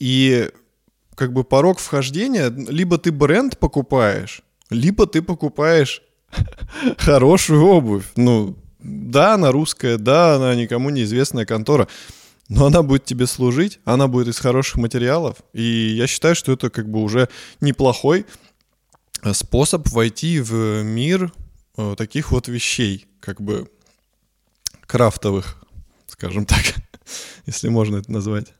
[0.00, 0.50] И
[1.14, 6.02] как бы порог вхождения, либо ты бренд покупаешь, либо ты покупаешь
[6.98, 8.04] хорошую обувь.
[8.16, 11.88] Ну, да, она русская, да, она никому неизвестная контора,
[12.48, 15.62] но она будет тебе служить, она будет из хороших материалов, и
[15.96, 17.28] я считаю, что это как бы уже
[17.60, 18.26] неплохой
[19.22, 21.32] э, способ войти в мир
[21.76, 23.70] э, таких вот вещей, как бы
[24.86, 25.64] крафтовых,
[26.08, 26.74] скажем так,
[27.46, 28.52] если можно это назвать.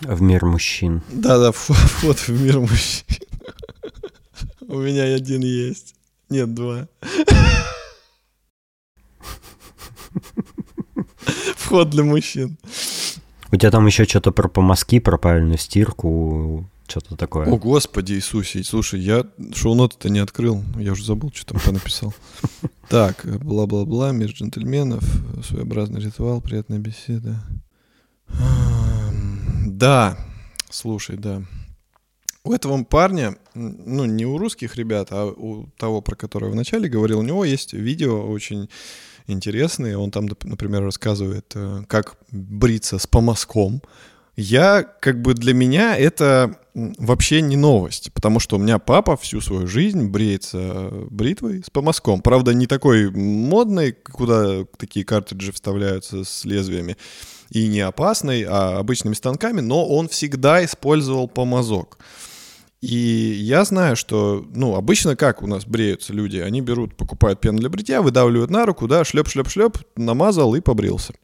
[0.00, 1.02] В мир мужчин.
[1.10, 3.06] Да-да, вход в мир мужчин.
[4.60, 5.94] У меня один есть.
[6.30, 6.88] Нет, два.
[11.56, 12.56] Вход для мужчин.
[13.50, 17.46] У тебя там еще что-то про помазки, про правильную стирку, что-то такое.
[17.46, 22.14] О, Господи Иисусе, слушай, я шоу-ноты-то не открыл, я уже забыл, что там написал.
[22.88, 25.02] Так, бла-бла-бла, мир джентльменов,
[25.42, 27.40] своеобразный ритуал, приятная беседа.
[29.66, 30.18] Да,
[30.68, 31.42] слушай, да.
[32.46, 36.90] У этого парня, ну, не у русских ребят, а у того, про которого я вначале
[36.90, 38.68] говорил, у него есть видео очень
[39.26, 39.96] интересные.
[39.96, 43.80] Он там, например, рассказывает, э, как бриться с помазком.
[44.36, 49.40] Я, как бы для меня это вообще не новость, потому что у меня папа всю
[49.40, 52.20] свою жизнь бреется бритвой с помазком.
[52.20, 56.98] Правда, не такой модный, куда такие картриджи вставляются с лезвиями,
[57.48, 61.98] и не опасный, а обычными станками, но он всегда использовал помазок.
[62.84, 66.36] И я знаю, что, ну, обычно как у нас бреются люди?
[66.36, 71.14] Они берут, покупают пену для бритья, выдавливают на руку, да, шлеп-шлеп-шлеп, намазал и побрился.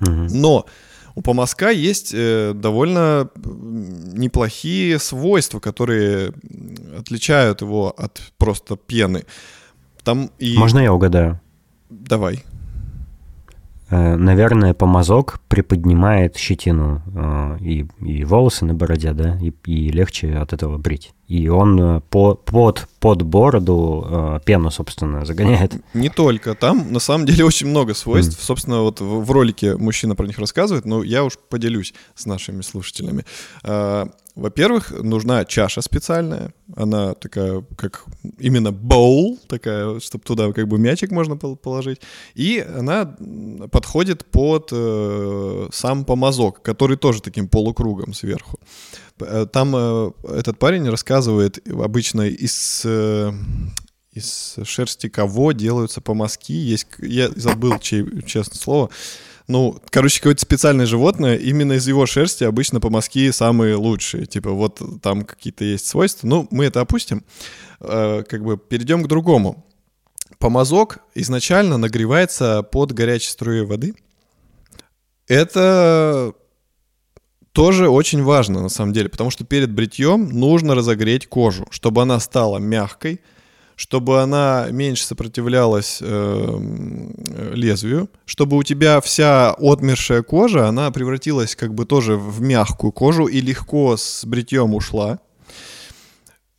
[0.00, 0.66] Но
[1.14, 6.32] у помазка есть э, довольно неплохие свойства, которые
[6.98, 9.24] отличают его от просто пены.
[10.02, 10.58] Там и...
[10.58, 11.40] Можно я угадаю?
[11.90, 12.44] Давай.
[13.88, 20.36] Э, наверное, помазок приподнимает щетину э, и, и волосы на бороде, да, и, и легче
[20.36, 21.12] от этого брить.
[21.28, 25.74] И он э, по, под, под бороду пену, собственно, загоняет.
[25.94, 26.54] Не только.
[26.54, 28.38] Там, на самом деле, очень много свойств.
[28.38, 28.44] Mm.
[28.44, 32.62] Собственно, вот в, в ролике мужчина про них рассказывает, но я уж поделюсь с нашими
[32.62, 33.24] слушателями.
[34.36, 36.52] Во-первых, нужна чаша специальная.
[36.76, 38.04] Она такая, как
[38.38, 42.02] именно боул, такая, чтобы туда как бы мячик можно положить.
[42.34, 43.16] И она
[43.70, 48.58] подходит под э, сам помазок, который тоже таким полукругом сверху.
[48.60, 49.05] Э,
[49.52, 52.82] там э, этот парень рассказывает обычно из...
[52.84, 53.32] Э,
[54.12, 56.52] из шерсти кого делаются помазки.
[56.52, 58.90] Есть, я забыл, чей, честное слово.
[59.46, 64.24] Ну, короче, какое-то специальное животное, именно из его шерсти обычно помазки самые лучшие.
[64.24, 66.26] Типа вот там какие-то есть свойства.
[66.26, 67.24] Ну, мы это опустим.
[67.80, 69.64] Э, как бы перейдем к другому.
[70.38, 73.94] Помазок изначально нагревается под горячей струей воды.
[75.28, 76.32] Это
[77.56, 82.20] тоже очень важно на самом деле, потому что перед бритьем нужно разогреть кожу, чтобы она
[82.20, 83.22] стала мягкой,
[83.76, 86.58] чтобы она меньше сопротивлялась э,
[87.54, 93.24] лезвию, чтобы у тебя вся отмершая кожа, она превратилась как бы тоже в мягкую кожу
[93.24, 95.18] и легко с бритьем ушла.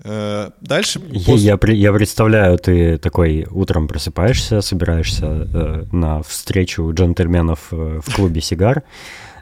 [0.04, 1.00] Э, дальше...
[1.00, 1.36] После...
[1.36, 8.16] Я, я, я представляю, ты такой утром просыпаешься, собираешься э, на встречу джентльменов э, в
[8.16, 8.82] клубе «Сигар»,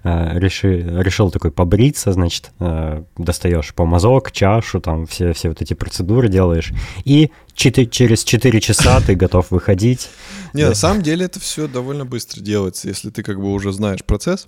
[0.06, 6.30] реши, решил такой побриться, значит, э, достаешь помазок, чашу, там все, все вот эти процедуры
[6.30, 6.72] делаешь,
[7.06, 10.10] и 4, через 4 часа ты готов выходить.
[10.54, 14.04] Не, на самом деле это все довольно быстро делается, если ты как бы уже знаешь
[14.04, 14.48] процесс.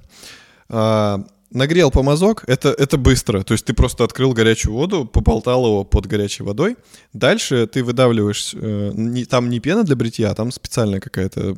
[1.50, 3.44] Нагрел помазок, это, это быстро.
[3.44, 6.76] То есть ты просто открыл горячую воду, поболтал его под горячей водой.
[7.14, 11.56] Дальше ты выдавливаешь, э, не, там не пена для бритья, а там специальная какая-то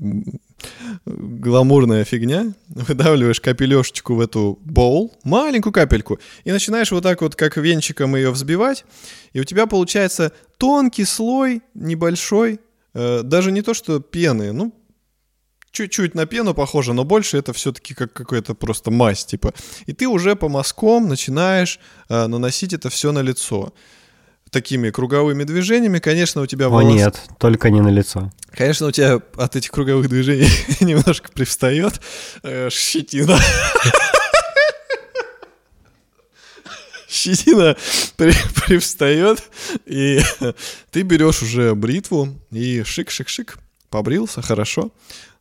[1.06, 2.54] гламурная фигня.
[2.68, 8.30] Выдавливаешь капелешечку в эту боул, маленькую капельку, и начинаешь вот так вот, как венчиком ее
[8.30, 8.86] взбивать.
[9.34, 12.60] И у тебя получается тонкий слой, небольшой,
[12.94, 14.72] э, даже не то, что пены, ну,
[15.72, 19.54] чуть-чуть на пену похоже, но больше это все-таки как какая-то просто мазь, типа.
[19.86, 21.80] И ты уже по мазкам начинаешь
[22.10, 23.74] э, наносить это все на лицо.
[24.52, 26.92] Такими круговыми движениями, конечно, у тебя волос...
[26.92, 28.32] О нет, только не на лицо.
[28.52, 32.02] Конечно, у тебя от этих круговых движений немножко привстает
[32.42, 33.38] э, щетина.
[37.08, 37.78] щетина
[38.18, 38.34] при,
[38.66, 39.44] привстает,
[39.86, 40.20] и
[40.92, 43.58] ты берешь уже бритву и шик-шик-шик,
[43.90, 44.92] побрился, хорошо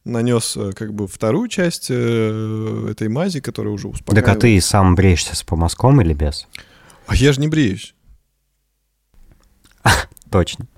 [0.04, 4.24] нанес э, как бы вторую часть э, этой мази, которая уже успокаивает.
[4.24, 6.46] Так а ты сам бреешься с помазком или без?
[7.06, 7.94] А я же не бреюсь.
[10.30, 10.66] Точно.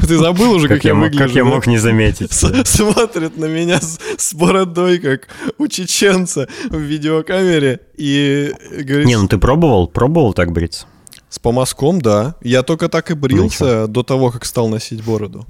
[0.00, 1.18] Ты забыл уже, как, как я, я выгляжу?
[1.18, 2.32] Как я мог не заметить.
[2.32, 9.06] Смотрят на меня с, с бородой, как у чеченца в видеокамере, и говорит...
[9.06, 9.86] Не, ну ты пробовал?
[9.86, 10.86] Пробовал так бриться?
[11.28, 12.34] С помазком, да.
[12.42, 15.46] Я только так и брился ну, до того, как стал носить бороду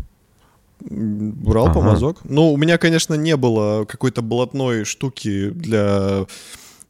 [0.81, 1.75] брал ага.
[1.75, 2.19] помазок.
[2.25, 6.27] Ну, у меня, конечно, не было какой-то блатной штуки для...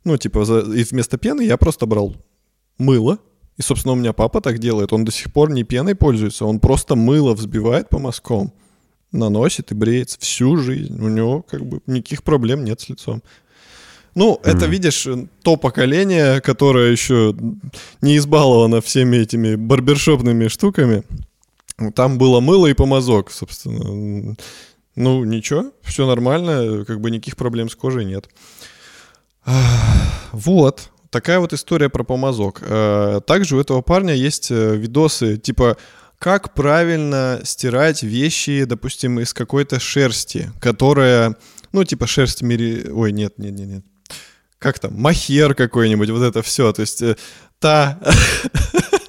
[0.05, 2.17] Ну, типа, и вместо пены я просто брал
[2.79, 3.19] мыло.
[3.59, 4.93] И, собственно, у меня папа так делает.
[4.93, 8.53] Он до сих пор не пеной пользуется, он просто мыло взбивает по мазкам,
[9.13, 10.99] наносит и бреется всю жизнь.
[11.03, 13.23] У него как бы никаких проблем нет с лицом.
[14.15, 14.51] Ну, mm-hmm.
[14.51, 15.07] это, видишь,
[15.43, 17.37] то поколение, которое еще
[18.01, 21.05] не избаловано всеми этими барбершопными штуками.
[21.95, 24.37] Там было мыло и помазок, собственно.
[24.97, 28.29] Ну, ничего, все нормально, как бы никаких проблем с кожей нет.
[30.33, 32.61] Вот, такая вот история про помазок.
[32.63, 35.77] Э, также у этого парня есть э, видосы, типа,
[36.19, 41.37] как правильно стирать вещи, допустим, из какой-то шерсти, которая,
[41.73, 42.91] ну, типа шерсть мире...
[42.93, 43.85] Ой, нет, нет, нет, нет.
[44.59, 44.95] Как там?
[44.95, 46.73] Махер какой-нибудь, вот это все.
[46.73, 47.17] То есть э,
[47.59, 47.99] та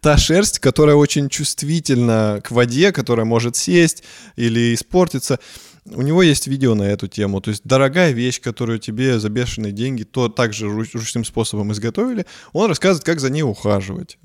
[0.00, 4.04] та шерсть, которая очень чувствительна к воде, которая может сесть
[4.36, 5.38] или испортиться.
[5.90, 7.40] У него есть видео на эту тему.
[7.40, 12.26] То есть дорогая вещь, которую тебе за бешеные деньги, то также ручным способом изготовили.
[12.52, 14.18] Он рассказывает, как за ней ухаживать.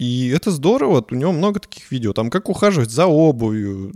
[0.00, 2.14] И это здорово, у него много таких видео.
[2.14, 3.92] Там как ухаживать за обувью.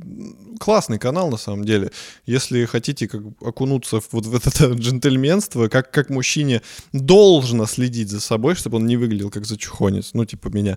[0.61, 1.93] Классный канал на самом деле.
[2.27, 6.61] Если хотите как окунуться в, вот в это джентльменство, как, как мужчине
[6.93, 10.77] должно следить за собой, чтобы он не выглядел как зачухонец, ну типа меня,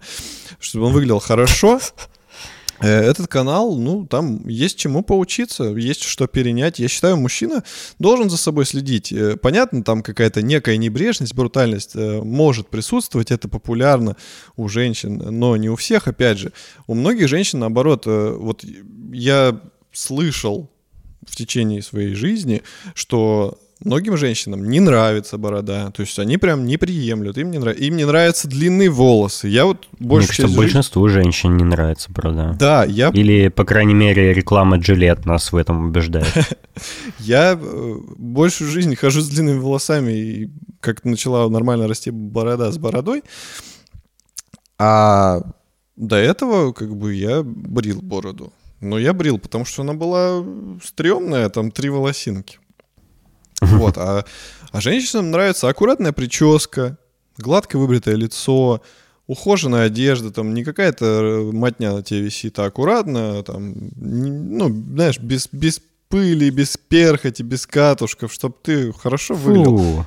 [0.61, 1.82] чтобы он выглядел хорошо,
[2.86, 6.80] этот канал, ну, там есть чему поучиться, есть что перенять.
[6.80, 7.63] Я считаю, мужчина
[7.99, 9.11] должен за собой следить.
[9.11, 14.15] Э, понятно, там какая-то некая небрежность, брутальность э, может присутствовать, это популярно
[14.55, 16.51] у женщин, но не у всех, опять же.
[16.86, 18.63] У многих женщин, наоборот, вот
[19.11, 19.59] я
[19.91, 20.69] слышал
[21.25, 22.63] в течение своей жизни,
[22.93, 27.78] что многим женщинам не нравится борода, то есть они прям не приемлют, им не, нрав...
[27.78, 29.47] им не нравятся длинные волосы.
[29.47, 31.23] Я вот больше Мне кажется, большинству жизни...
[31.23, 32.55] женщин не нравится борода.
[32.59, 33.09] Да, я...
[33.09, 36.34] Или, по крайней мере, реклама Джилет нас в этом убеждает.
[37.19, 40.49] Я э, большую жизнь хожу с длинными волосами, и
[40.80, 43.23] как начала нормально расти борода с бородой,
[44.78, 45.41] а
[45.95, 48.53] до этого как бы я брил бороду.
[48.80, 50.45] Но я брил, потому что она была
[50.84, 52.59] стрёмная, там три волосинки.
[53.62, 54.26] Вот, а,
[54.72, 56.97] а женщинам нравится аккуратная прическа,
[57.38, 58.82] гладко выбритое лицо,
[59.28, 65.49] ухоженная одежда, там не какая-то матня на тебе висит, а аккуратно, там, ну, знаешь, без,
[65.51, 70.05] без пыли, без перхоти, без катушков, чтобы ты хорошо выглядел.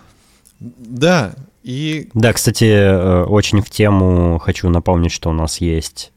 [0.58, 2.08] Да, и...
[2.14, 6.12] Да, кстати, э, очень в тему хочу напомнить, что у нас есть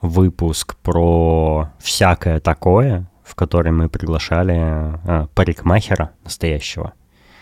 [0.00, 6.92] выпуск про всякое такое, в который мы приглашали а, парикмахера настоящего.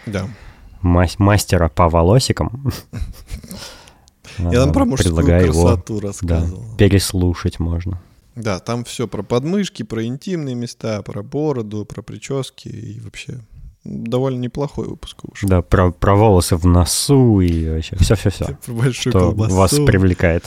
[0.06, 0.28] Да.
[0.80, 2.72] Мас- мастера по волосикам.
[4.38, 6.76] Я нам про мужскую красоту его, рассказывал.
[6.76, 8.00] Переслушать можно.
[8.34, 13.40] Да, там все про подмышки, про интимные места, про бороду, про прически и вообще
[13.84, 15.40] довольно неплохой выпуск уж.
[15.42, 18.56] Да, про, про волосы в носу и вообще все-все-все.
[18.92, 19.54] Что колбасу.
[19.54, 20.44] вас привлекает.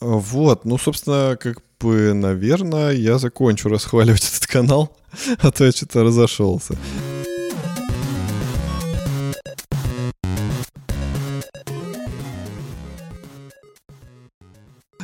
[0.00, 4.96] Вот, ну, собственно, как бы, наверное, я закончу расхваливать этот канал,
[5.40, 6.76] а то я что-то разошелся.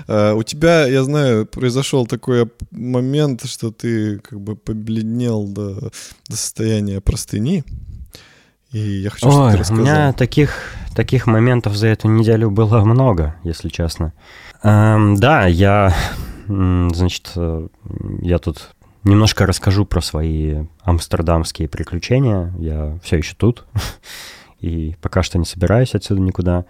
[0.06, 5.90] Uh, у тебя, я знаю, произошел такой момент, что ты как бы побледнел до,
[6.28, 7.62] до состояния простыни.
[8.72, 9.84] И я хочу, Ой, чтобы ты рассказал.
[9.84, 14.14] У меня таких, таких моментов за эту неделю было много, если честно.
[14.62, 15.94] Эм, да, я,
[16.48, 17.68] значит, э,
[18.22, 18.74] я тут
[19.04, 22.52] немножко расскажу про свои амстердамские приключения.
[22.58, 23.64] Я все еще тут
[24.60, 26.64] и пока что не собираюсь отсюда никуда.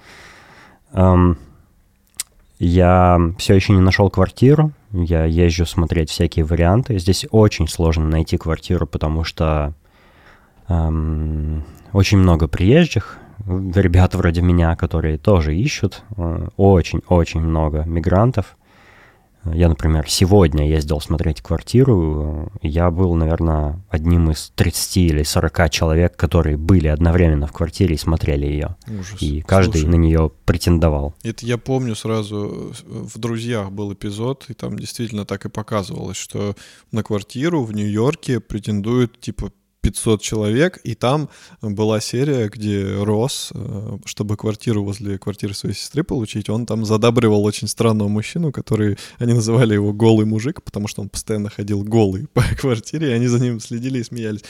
[2.59, 4.73] Я все еще не нашел квартиру.
[4.93, 6.99] Я езжу смотреть всякие варианты.
[6.99, 9.75] Здесь очень сложно найти квартиру, потому что
[10.69, 16.03] эм, очень много приезжих, ребят вроде меня, которые тоже ищут.
[16.57, 18.57] Очень-очень э, много мигрантов.
[19.55, 22.53] Я, например, сегодня ездил смотреть квартиру.
[22.63, 27.99] Я был, наверное, одним из 30 или 40 человек, которые были одновременно в квартире и
[27.99, 28.77] смотрели ее.
[28.89, 29.21] Ужас.
[29.21, 31.15] И каждый Слушай, на нее претендовал.
[31.23, 36.55] Это я помню сразу, в «Друзьях» был эпизод, и там действительно так и показывалось, что
[36.93, 39.53] на квартиру в Нью-Йорке претендуют типа
[39.91, 41.29] 500 человек, и там
[41.63, 47.45] была серия, где Рос, э, чтобы квартиру возле квартиры своей сестры получить, он там задабривал
[47.45, 52.27] очень странного мужчину, который, они называли его голый мужик, потому что он постоянно ходил голый
[52.35, 54.43] по квартире, и они за ним следили и смеялись.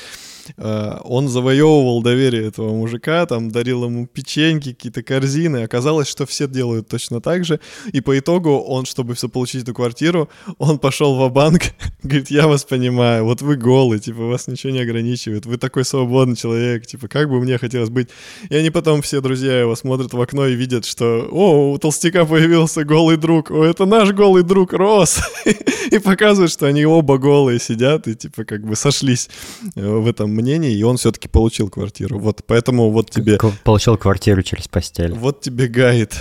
[0.57, 5.65] Э, он завоевывал доверие этого мужика, там дарил ему печеньки, какие-то корзины.
[5.65, 7.61] Оказалось, что все делают точно так же.
[7.93, 10.29] И по итогу он, чтобы все получить эту квартиру,
[10.59, 11.63] он пошел в банк
[12.03, 16.37] говорит, я вас понимаю, вот вы голый, типа, вас ничего не ограничивает, вы такой свободный
[16.37, 18.09] человек, типа, как бы мне хотелось быть.
[18.49, 22.25] И они потом все друзья его смотрят в окно и видят, что, о, у толстяка
[22.25, 25.21] появился голый друг, о, это наш голый друг Рос.
[25.91, 29.29] и показывают, что они оба голые сидят и, типа, как бы сошлись
[29.75, 32.19] в этом мнении, и он все-таки получил квартиру.
[32.19, 33.39] Вот поэтому вот тебе...
[33.65, 35.13] Получил квартиру через постель.
[35.13, 36.15] Вот тебе гайд.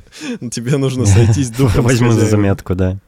[0.50, 2.98] тебе нужно сойтись духом Возьму за заметку, да.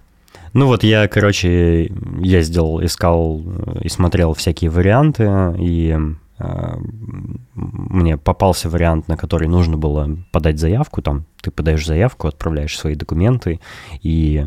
[0.53, 3.43] Ну вот я, короче, ездил, искал
[3.83, 5.25] и смотрел всякие варианты,
[5.59, 5.97] и
[6.39, 11.01] мне попался вариант, на который нужно было подать заявку.
[11.01, 13.61] Там ты подаешь заявку, отправляешь свои документы,
[14.03, 14.47] и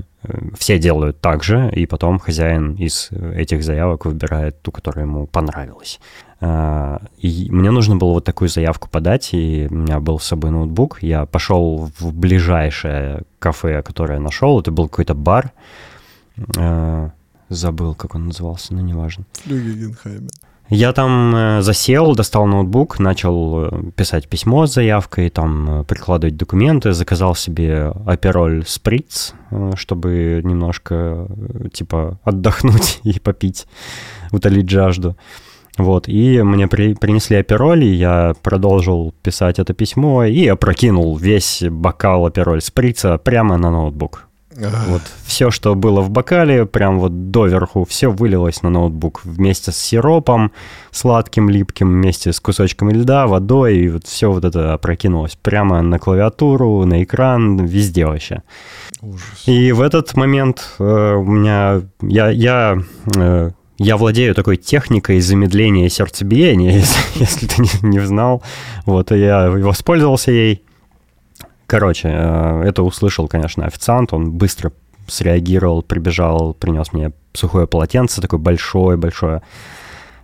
[0.58, 6.00] все делают так же, и потом хозяин из этих заявок выбирает ту, которая ему понравилась.
[6.40, 10.52] А, и мне нужно было вот такую заявку подать, и у меня был с собой
[10.52, 11.02] ноутбук.
[11.02, 14.60] Я пошел в ближайшее кафе, которое нашел.
[14.60, 15.52] Это был какой-то бар.
[16.58, 17.12] А,
[17.50, 19.26] забыл, как он назывался, но неважно.
[19.44, 19.96] Флюге
[20.70, 26.36] я там э, засел, достал ноутбук, начал э, писать письмо с заявкой, там э, прикладывать
[26.36, 29.34] документы, заказал себе апероль сприц,
[29.76, 31.28] чтобы немножко,
[31.72, 33.65] типа, отдохнуть и попить,
[34.32, 35.15] утолить жажду.
[35.78, 41.63] Вот, и мне при, принесли апероль, и я продолжил писать это письмо и опрокинул весь
[41.70, 44.26] бокал апероль сприца прямо на ноутбук.
[44.58, 49.78] Вот все, что было в бокале, прям вот доверху, все вылилось на ноутбук вместе с
[49.78, 50.51] сиропом,
[50.91, 55.99] сладким, липким, вместе с кусочками льда, водой, и вот все вот это опрокинулось прямо на
[55.99, 58.41] клавиатуру, на экран, везде вообще.
[59.01, 59.43] Ужас.
[59.45, 62.82] И в этот момент э, у меня, я, я
[63.16, 68.41] э, я владею такой техникой замедления сердцебиения, если, если ты не, не знал.
[68.86, 70.64] Вот, и я воспользовался ей.
[71.68, 74.72] Короче, э, это услышал, конечно, официант, он быстро
[75.07, 79.41] среагировал, прибежал, принес мне сухое полотенце, такое большое-большое.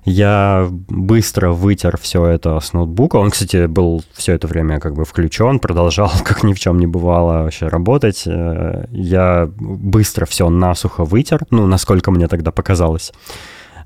[0.05, 3.15] Я быстро вытер все это с ноутбука.
[3.17, 6.87] Он, кстати, был все это время как бы включен, продолжал, как ни в чем не
[6.87, 8.23] бывало, вообще работать.
[8.25, 13.13] Э, я быстро все насухо вытер, ну, насколько мне тогда показалось.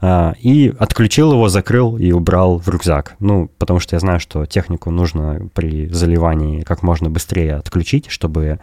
[0.01, 3.15] Э, и отключил его, закрыл и убрал в рюкзак.
[3.19, 8.59] Ну, потому что я знаю, что технику нужно при заливании как можно быстрее отключить, чтобы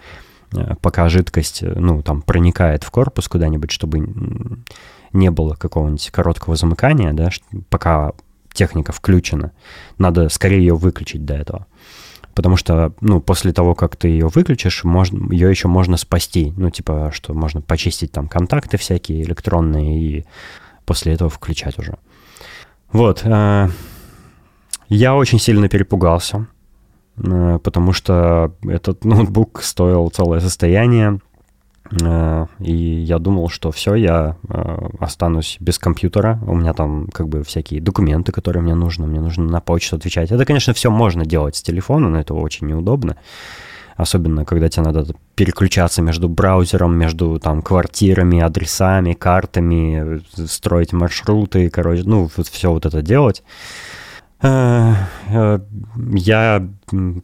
[0.53, 4.07] э, пока жидкость, ну, там, проникает в корпус куда-нибудь, чтобы
[5.13, 7.31] не было какого-нибудь короткого замыкания, да,
[7.69, 8.13] пока
[8.53, 9.53] техника включена,
[9.99, 11.67] надо скорее ее выключить до этого.
[12.35, 16.53] Потому что, ну, после того, как ты ее выключишь, можно, ее еще можно спасти.
[16.57, 20.25] Ну, типа, что можно почистить там контакты всякие электронные и
[20.85, 21.99] после этого включать уже.
[22.93, 23.23] Вот.
[23.25, 23.69] Э,
[24.89, 26.47] я очень сильно перепугался,
[27.17, 31.21] э, потому что этот ноутбук стоил целое состояние.
[32.03, 36.39] Э, и я думал, что все, я э, останусь без компьютера.
[36.47, 39.07] У меня там как бы всякие документы, которые мне нужны.
[39.07, 40.31] Мне нужно на почту отвечать.
[40.31, 43.17] Это, конечно, все можно делать с телефона, но это очень неудобно.
[43.97, 52.03] Особенно, когда тебе надо переключаться между браузером, между там квартирами, адресами, картами, строить маршруты, короче,
[52.05, 53.43] ну, вот все вот это делать.
[54.43, 54.95] Э,
[55.31, 55.59] э,
[56.13, 56.69] я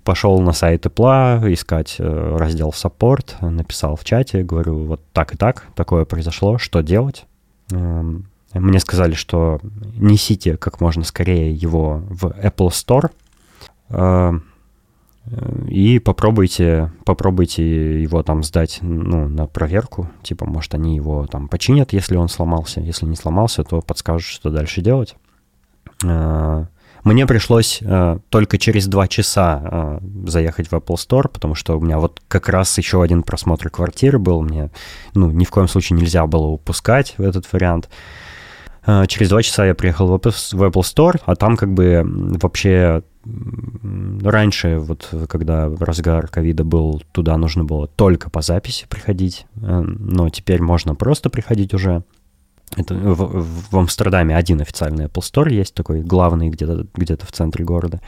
[0.04, 5.36] пошел на сайт Apple искать э, раздел Support, написал в чате, говорю, вот так и
[5.36, 7.26] так, такое произошло, что делать?
[7.72, 9.60] Эм, мне сказали, что
[9.96, 13.10] несите как можно скорее его в Apple Store
[15.68, 20.10] и попробуйте, попробуйте его там сдать ну, на проверку.
[20.22, 22.80] Типа, может, они его там починят, если он сломался.
[22.80, 25.14] Если не сломался, то подскажут, что дальше делать.
[27.02, 31.80] Мне пришлось э, только через два часа э, заехать в Apple Store, потому что у
[31.80, 34.42] меня вот как раз еще один просмотр квартиры был.
[34.42, 34.70] Мне
[35.14, 37.88] ну, ни в коем случае нельзя было упускать этот вариант.
[39.08, 45.08] Через два часа я приехал в Apple Store, а там как бы вообще раньше, вот
[45.28, 50.94] когда разгар ковида был, туда нужно было только по записи приходить, э, но теперь можно
[50.94, 52.02] просто приходить уже.
[52.76, 57.64] Это в, в Амстердаме один официальный Apple Store есть такой, главный где-то где в центре
[57.64, 58.00] города.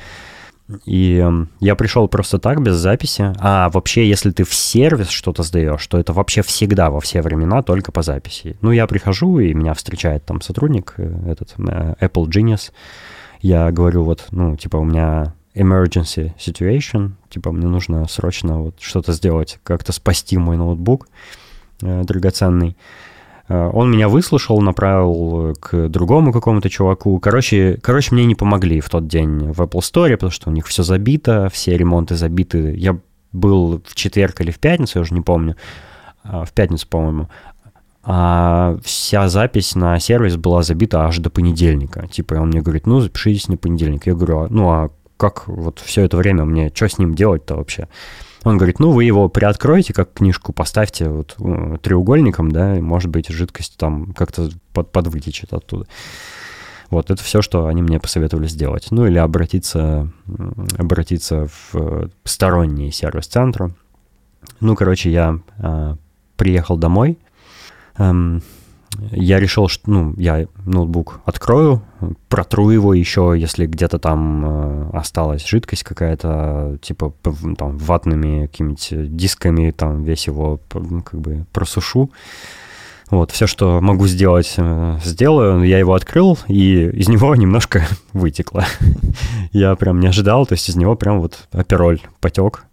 [0.87, 3.33] И э, я пришел просто так, без записи.
[3.39, 7.63] А вообще, если ты в сервис что-то сдаешь, то это вообще всегда, во все времена,
[7.63, 8.57] только по записи.
[8.61, 12.71] Ну, я прихожу, и меня встречает там сотрудник, э, этот э, Apple Genius.
[13.43, 19.13] Я говорю, вот, ну, типа, у меня emergency situation, типа, мне нужно срочно вот что-то
[19.13, 21.09] сделать, как-то спасти мой ноутбук
[21.83, 22.77] э, драгоценный.
[23.49, 27.19] Э, он меня выслушал, направил к другому какому-то чуваку.
[27.19, 30.67] Короче, короче, мне не помогли в тот день в Apple Store, потому что у них
[30.69, 32.75] все забито, все ремонты забиты.
[32.77, 32.97] Я
[33.33, 35.57] был в четверг или в пятницу, я уже не помню.
[36.25, 37.29] А, в пятницу, по-моему.
[38.05, 42.09] А вся запись на сервис была забита аж до понедельника.
[42.09, 44.07] Типа он мне говорит, ну, запишитесь на понедельник.
[44.07, 47.55] Я говорю, а, ну, а как вот все это время мне, что с ним делать-то
[47.55, 47.89] вообще?
[48.43, 53.09] Он говорит, ну, вы его приоткроете как книжку, поставьте вот э, треугольником, да, и, может
[53.09, 55.87] быть, жидкость там как-то под, подвытечет оттуда.
[56.91, 58.89] Вот, это все, что они мне посоветовали сделать.
[58.91, 60.11] Ну, или обратиться,
[60.77, 63.73] обратиться в э, сторонний сервис-центр.
[64.59, 65.97] Ну, короче, я э,
[66.37, 67.17] приехал домой,
[67.99, 68.43] эм,
[69.11, 71.83] я решил, что ну, я ноутбук открою,
[72.29, 77.15] протру его еще, если где-то там э, осталась жидкость какая-то, типа
[77.57, 82.11] там ватными какими-нибудь дисками, там весь его ну, как бы просушу.
[83.11, 85.63] Вот, все, что могу сделать, э, сделаю.
[85.65, 88.65] Я его открыл, и из него немножко вытекло.
[89.53, 92.65] Я прям не ожидал, то есть из него прям вот апероль потек.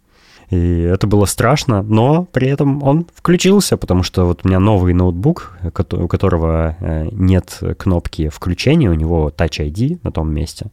[0.50, 4.92] И это было страшно, но при этом он включился, потому что вот у меня новый
[4.94, 5.56] ноутбук,
[5.92, 10.66] у которого э, нет кнопки включения, у него Touch ID на том месте,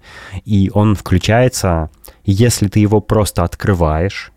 [0.46, 1.92] и он включается,
[2.26, 4.32] если ты его просто открываешь,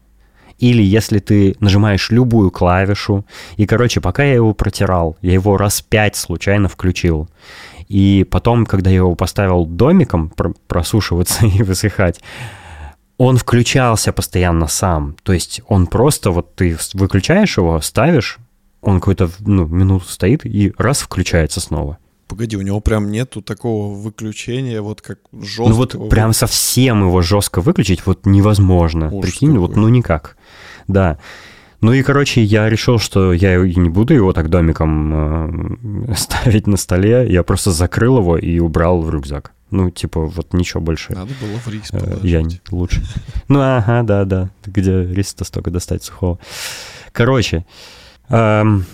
[0.59, 3.24] или если ты нажимаешь любую клавишу.
[3.57, 7.30] И, короче, пока я его протирал, я его раз пять случайно включил.
[7.88, 10.30] И потом, когда я его поставил домиком
[10.68, 12.20] просушиваться и высыхать,
[13.21, 15.14] он включался постоянно сам.
[15.23, 18.39] То есть он просто, вот ты выключаешь его, ставишь,
[18.81, 21.99] он какой-то, ну, минуту стоит и раз включается снова.
[22.29, 25.68] Погоди, у него прям нету такого выключения, вот как жестко.
[25.68, 29.09] Ну вот прям совсем его жестко выключить вот невозможно.
[29.09, 29.61] Ужас Прикинь, какой.
[29.66, 30.39] вот ну никак.
[30.89, 31.18] Да.
[31.81, 36.76] Ну и, короче, я решил, что я не буду его так домиком э, ставить на
[36.76, 37.26] столе.
[37.31, 39.53] Я просто закрыл его и убрал в рюкзак.
[39.70, 41.14] Ну, типа, вот ничего больше.
[41.14, 43.03] Надо было в рис э, Я не лучше.
[43.49, 44.51] Ну, ага, да, да.
[44.66, 46.39] Где рис-то столько достать сухого.
[47.12, 47.64] Короче,
[48.28, 48.85] эм,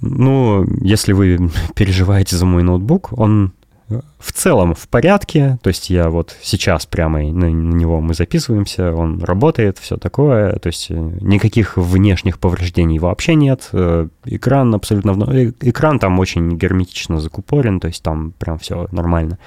[0.00, 3.52] ну, если вы переживаете за мой ноутбук, он
[3.88, 9.22] в целом в порядке, то есть я вот сейчас прямо на, него мы записываемся, он
[9.22, 15.52] работает, все такое, то есть э, никаких внешних повреждений вообще нет, э, экран абсолютно, э,
[15.60, 19.38] экран там очень герметично закупорен, то есть там прям все нормально.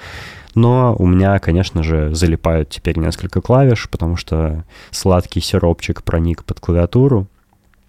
[0.54, 6.60] Но у меня, конечно же, залипают теперь несколько клавиш, потому что сладкий сиропчик проник под
[6.60, 7.26] клавиатуру,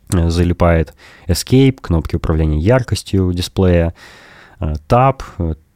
[0.10, 0.94] залипает
[1.28, 3.94] Escape, кнопки управления яркостью дисплея,
[4.60, 5.24] Tab,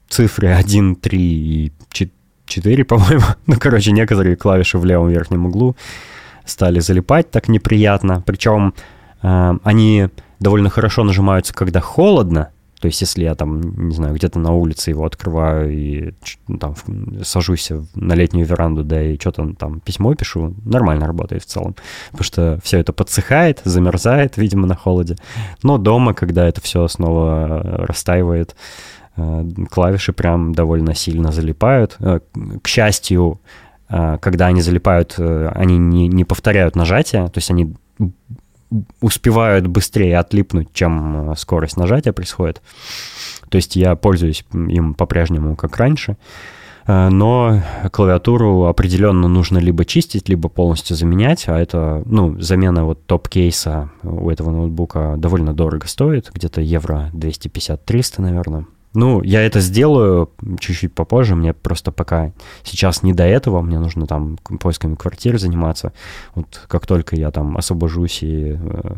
[0.10, 1.72] цифры 1, 3 и
[2.48, 3.24] 4, по-моему.
[3.46, 5.76] ну, короче, некоторые клавиши в левом верхнем углу
[6.46, 8.24] стали залипать так неприятно.
[8.26, 8.74] Причем
[9.22, 12.50] э, они довольно хорошо нажимаются, когда холодно.
[12.80, 16.14] То есть, если я там, не знаю, где-то на улице его открываю и
[16.48, 16.76] ну, там
[17.24, 21.76] сажусь на летнюю веранду, да, и что-то там письмо пишу, нормально работает в целом.
[22.12, 25.16] Потому что все это подсыхает, замерзает, видимо, на холоде.
[25.64, 28.97] Но дома, когда это все снова растаивает, Э,
[29.70, 31.96] клавиши прям довольно сильно залипают.
[32.00, 32.20] Э,
[32.62, 33.40] к счастью,
[33.90, 37.76] э, когда они залипают, они не, не повторяют нажатия, то есть они
[39.02, 42.62] успевают быстрее отлипнуть, чем скорость нажатия происходит.
[43.50, 46.18] То есть я пользуюсь им по-прежнему как раньше,
[46.86, 47.62] но
[47.92, 54.30] клавиатуру определенно нужно либо чистить, либо полностью заменять, а это, ну, замена вот топ-кейса у
[54.30, 58.66] этого ноутбука довольно дорого стоит, где-то евро 250-300, наверное.
[58.94, 62.32] Ну, я это сделаю чуть-чуть попозже, мне просто пока
[62.64, 65.94] сейчас не до этого, мне нужно там поисками квартир заниматься.
[66.36, 68.96] Вот как только я там освобожусь и э,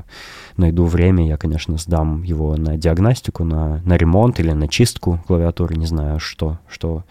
[0.57, 5.75] найду время, я, конечно, сдам его на диагностику, на, на ремонт или на чистку клавиатуры,
[5.75, 7.03] не знаю, что, что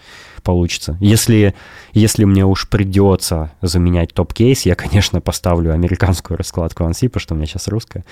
[0.43, 0.97] получится.
[1.01, 1.55] Если,
[1.93, 7.37] если мне уж придется заменять топ-кейс, я, конечно, поставлю американскую раскладку ANSI, потому что у
[7.37, 8.05] меня сейчас русская.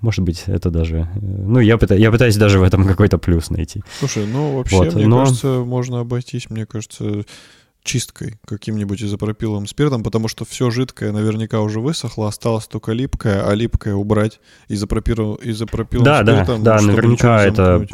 [0.00, 1.08] Может быть, это даже...
[1.14, 3.82] Э, ну, я, пытаюсь, я пытаюсь даже в этом какой-то плюс найти.
[3.98, 5.20] Слушай, ну, вообще, вот, мне но...
[5.20, 7.24] кажется, можно обойтись, мне кажется,
[7.84, 13.54] чисткой каким-нибудь изопропиловым спиртом, потому что все жидкое наверняка уже высохло, осталось только липкое, а
[13.54, 16.62] липкое убрать изопропиловым, изопропиловым да, спиртом.
[16.64, 17.86] Да, да, наверняка это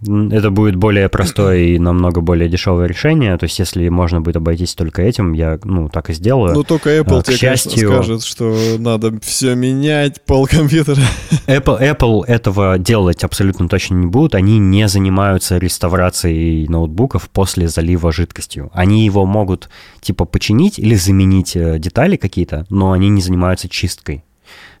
[0.00, 3.36] это будет более простое и намного более дешевое решение.
[3.36, 6.54] То есть, если можно будет обойтись только этим, я, ну, так и сделаю.
[6.54, 11.00] Ну, только Apple а, тебе, счастью, скажет, что надо все менять, пол компьютера.
[11.46, 14.36] Apple, Apple этого делать абсолютно точно не будут.
[14.36, 18.70] Они не занимаются реставрацией ноутбуков после залива жидкостью.
[18.72, 19.68] Они его могут,
[20.00, 24.24] типа, починить или заменить э, детали какие-то, но они не занимаются чисткой.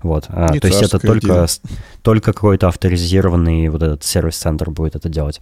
[0.02, 0.26] Вот.
[0.28, 1.46] А, то есть это только,
[2.02, 5.40] только какой-то авторизированный вот этот сервис-центр будет это делать.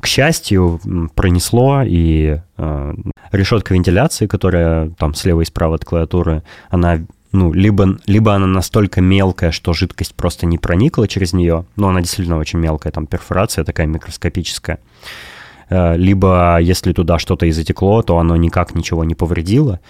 [0.00, 0.80] К счастью,
[1.14, 2.94] пронесло, и э,
[3.32, 7.00] решетка вентиляции, которая там слева и справа от клавиатуры, она
[7.32, 12.00] ну, либо, либо она настолько мелкая, что жидкость просто не проникла через нее, но она
[12.00, 14.78] действительно очень мелкая, там перфорация такая микроскопическая,
[15.68, 19.80] э, либо если туда что-то и затекло, то оно никак ничего не повредило,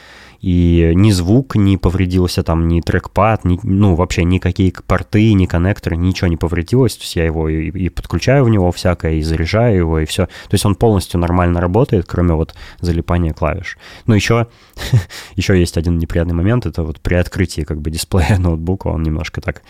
[0.41, 5.97] и ни звук не повредился, там ни трекпад, ни, ну, вообще никакие порты, ни коннекторы,
[5.97, 9.77] ничего не повредилось, то есть я его и, и подключаю в него всякое, и заряжаю
[9.77, 10.27] его, и все.
[10.27, 13.77] То есть он полностью нормально работает, кроме вот залипания клавиш.
[14.07, 14.47] Но еще,
[15.37, 19.41] еще есть один неприятный момент, это вот при открытии как бы дисплея ноутбука он немножко
[19.43, 19.63] так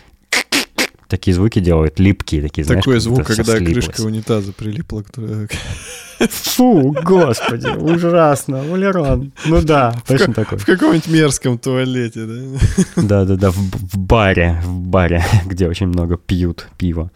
[1.11, 2.85] такие звуки делают, липкие такие, знаешь.
[2.85, 5.03] Такой звук, когда крышка унитаза прилипла.
[5.03, 5.49] Которая...
[6.31, 9.33] Фу, господи, ужасно, Валерон.
[9.47, 10.59] Ну да, точно такой.
[10.59, 12.59] В каком-нибудь мерзком туалете, да?
[13.03, 17.11] Да-да-да, в, в баре, в баре, где очень много пьют пиво.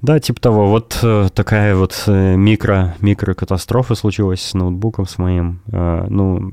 [0.00, 5.60] Да, типа того, вот э, такая вот э, микро, микрокатастрофа случилась с ноутбуком с моим.
[5.72, 6.52] Э, ну,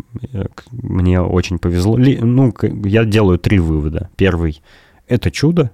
[0.72, 1.96] мне очень повезло.
[1.98, 4.10] Ну, я делаю три вывода.
[4.16, 4.64] Первый—
[5.08, 5.72] это чудо,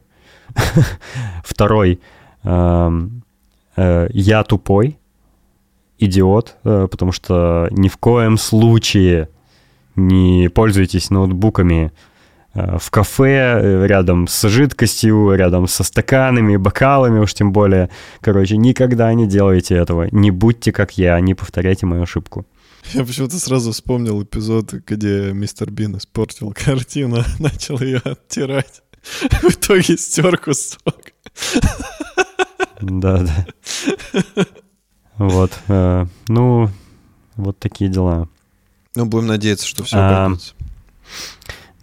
[1.43, 1.99] Второй,
[2.43, 3.23] эм,
[3.75, 4.97] э, я тупой,
[5.97, 9.29] идиот, э, потому что ни в коем случае
[9.95, 11.91] не пользуйтесь ноутбуками
[12.53, 17.89] э, в кафе, рядом с жидкостью, рядом со стаканами, бокалами уж тем более.
[18.19, 20.07] Короче, никогда не делайте этого.
[20.11, 22.45] Не будьте как я, не повторяйте мою ошибку.
[22.93, 28.81] Я почему-то сразу вспомнил эпизод, где мистер Бин испортил картину, начал ее оттирать.
[29.41, 31.13] В итоге стер кусок.
[32.81, 34.45] Да, да.
[35.17, 35.51] Вот.
[35.67, 36.69] Э, ну,
[37.35, 38.27] вот такие дела.
[38.95, 40.53] Ну, будем надеяться, что все а, обойдется.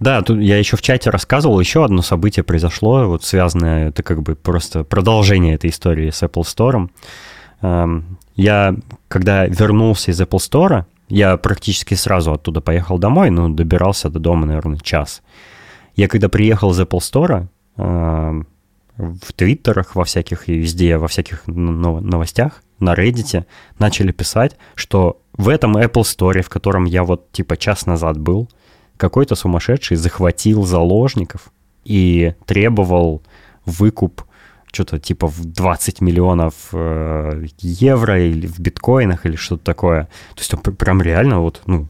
[0.00, 4.22] Да, тут я еще в чате рассказывал, еще одно событие произошло, вот связанное, это как
[4.22, 6.88] бы просто продолжение этой истории с Apple Store.
[7.62, 8.76] Эм, я,
[9.08, 14.46] когда вернулся из Apple Store, я практически сразу оттуда поехал домой, но добирался до дома,
[14.46, 15.22] наверное, час.
[15.98, 18.46] Я когда приехал из Apple Store, эм,
[18.96, 23.46] в твиттерах, во всяких и везде, во всяких новостях, на Reddit
[23.80, 28.48] начали писать, что в этом Apple Store, в котором я вот типа час назад был,
[28.96, 31.52] какой-то сумасшедший захватил заложников
[31.84, 33.22] и требовал
[33.64, 34.22] выкуп
[34.70, 40.04] что-то типа в 20 миллионов э, евро или в биткоинах или что-то такое.
[40.36, 41.88] То есть он прям реально вот, ну,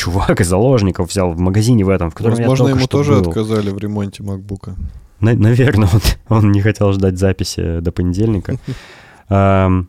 [0.00, 3.28] чувак заложников взял в магазине в этом, в котором Возможно, я ему что тоже был.
[3.28, 4.74] отказали в ремонте макбука.
[5.20, 6.00] На- наверное, он,
[6.38, 8.56] он не хотел ждать записи до понедельника.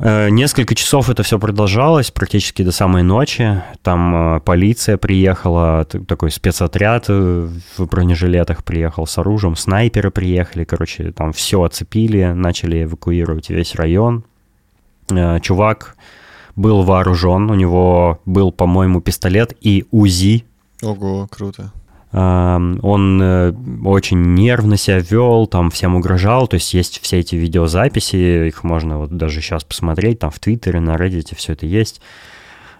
[0.00, 3.60] Э, несколько часов это все продолжалось, практически до самой ночи.
[3.82, 11.10] Там э, полиция приехала, такой спецотряд э, в бронежилетах приехал с оружием, снайперы приехали, короче,
[11.10, 14.22] там все оцепили, начали эвакуировать весь район.
[15.42, 15.96] Чувак
[16.58, 20.44] был вооружен, у него был, по-моему, пистолет и УЗИ.
[20.82, 21.72] Ого, круто.
[22.10, 23.52] Он э,
[23.84, 28.98] очень нервно себя вел, там всем угрожал, то есть есть все эти видеозаписи, их можно
[28.98, 32.00] вот даже сейчас посмотреть, там в Твиттере, на Reddit все это есть.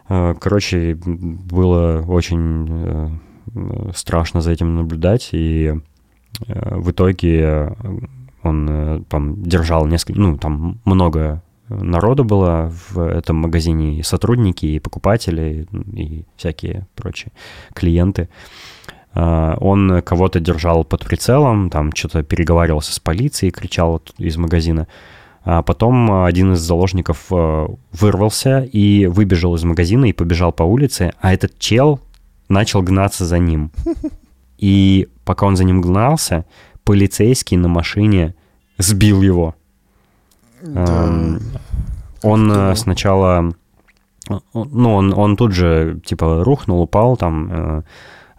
[0.08, 2.66] Э, короче, было очень
[3.54, 5.74] э, страшно за этим наблюдать, и
[6.46, 7.74] в итоге
[8.42, 14.78] он там держал несколько, ну, там много народу было в этом магазине, и сотрудники, и
[14.78, 17.32] покупатели, и всякие прочие
[17.74, 18.28] клиенты.
[19.14, 24.86] А, он кого-то держал под прицелом, там что-то переговаривался с полицией, кричал из магазина.
[25.44, 31.12] А потом один из заложников э, вырвался и выбежал из магазина и побежал по улице,
[31.20, 32.00] а этот чел
[32.48, 33.70] начал гнаться за ним.
[34.58, 36.44] И пока он за ним гнался,
[36.84, 38.34] полицейский на машине
[38.78, 39.54] сбил его.
[40.62, 41.38] Да.
[42.22, 42.52] Он?
[42.52, 43.52] Э, сначала...
[44.52, 47.82] Ну, он, он тут же, типа, рухнул, упал там, э,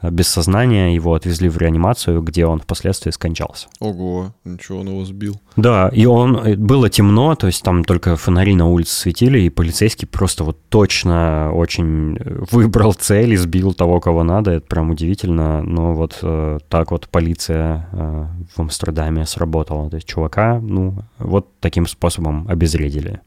[0.02, 3.68] без сознания, его отвезли в реанимацию, где он впоследствии скончался.
[3.80, 5.40] Ого, ничего, он его сбил.
[5.56, 9.50] Да, и он, э, было темно, то есть там только фонари на улице светили, и
[9.50, 14.92] полицейский просто вот точно очень э, выбрал цель и сбил того, кого надо, это прям
[14.92, 18.26] удивительно, но вот э, так вот полиция э,
[18.56, 23.22] в Амстердаме сработала, то есть чувака, ну, вот таким способом обезвредили.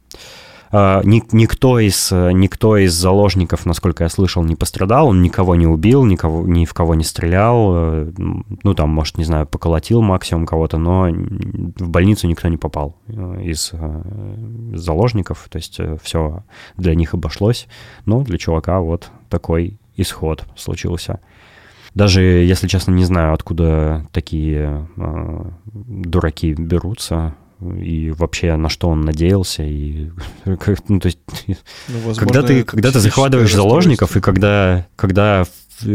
[0.74, 6.06] А, никто из, никто из заложников, насколько я слышал, не пострадал, он никого не убил,
[6.06, 10.78] никого, ни в кого не стрелял, э, ну, там, может, не знаю, поколотил максимум кого-то,
[10.78, 16.42] но в больницу никто не попал э, из э, заложников, то есть все
[16.78, 17.68] для них обошлось,
[18.06, 21.20] но для чувака вот такой исход случился.
[21.94, 27.34] Даже, если честно, не знаю, откуда такие э, дураки берутся
[27.80, 30.10] и вообще на что он надеялся и
[30.44, 31.54] ну, то есть ну,
[31.88, 35.44] возможно, когда ты когда ты захватываешь заложников и когда когда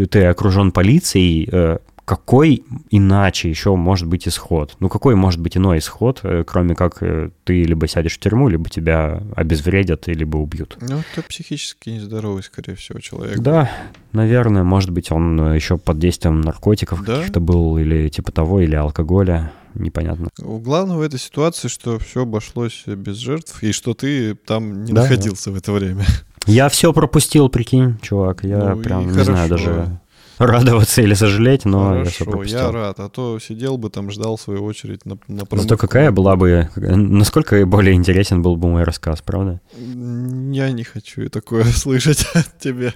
[0.09, 4.77] ты окружен полицией э, какой иначе еще может быть исход?
[4.79, 8.47] Ну, какой может быть иной исход, э, кроме как э, ты либо сядешь в тюрьму,
[8.47, 10.77] либо тебя обезвредят, либо убьют?
[10.79, 13.37] Ну, это психически нездоровый, скорее всего, человек.
[13.39, 13.69] Да,
[14.13, 17.17] наверное, может быть, он еще под действием наркотиков да?
[17.17, 20.29] каких-то был, или типа того, или алкоголя непонятно.
[20.37, 25.03] Главное в этой ситуации, что все обошлось без жертв, и что ты там не да,
[25.03, 25.55] находился да.
[25.55, 26.05] в это время.
[26.45, 28.43] Я все пропустил, прикинь, чувак.
[28.43, 29.31] Я ну, прям не хорошо.
[29.31, 29.99] знаю даже
[30.37, 32.59] радоваться или сожалеть, но Хорошо, я все пропустил.
[32.59, 35.57] я рад, а то сидел бы там, ждал свою очередь на, на промывку.
[35.57, 39.59] Зато какая была бы, насколько более интересен был бы мой рассказ, правда?
[39.77, 42.93] Я не хочу такое слышать от тебя.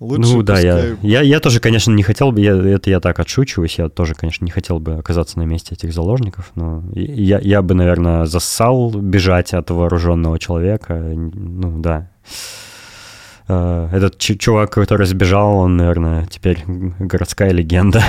[0.00, 3.18] Лучше ну да, я, я, я тоже, конечно, не хотел бы, я, это я так
[3.18, 7.62] отшучиваюсь, я тоже, конечно, не хотел бы оказаться на месте этих заложников, но я, я
[7.62, 12.10] бы, наверное, зассал бежать от вооруженного человека, ну да.
[13.48, 18.02] Э, этот чувак, который сбежал, он, наверное, теперь городская легенда.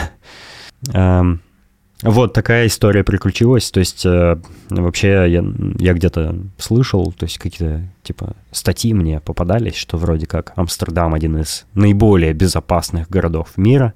[2.02, 3.72] Вот такая история приключилась.
[3.72, 4.38] То есть э,
[4.70, 5.44] вообще я,
[5.80, 11.38] я где-то слышал, то есть какие-то типа статьи мне попадались, что вроде как Амстердам один
[11.38, 13.94] из наиболее безопасных городов мира.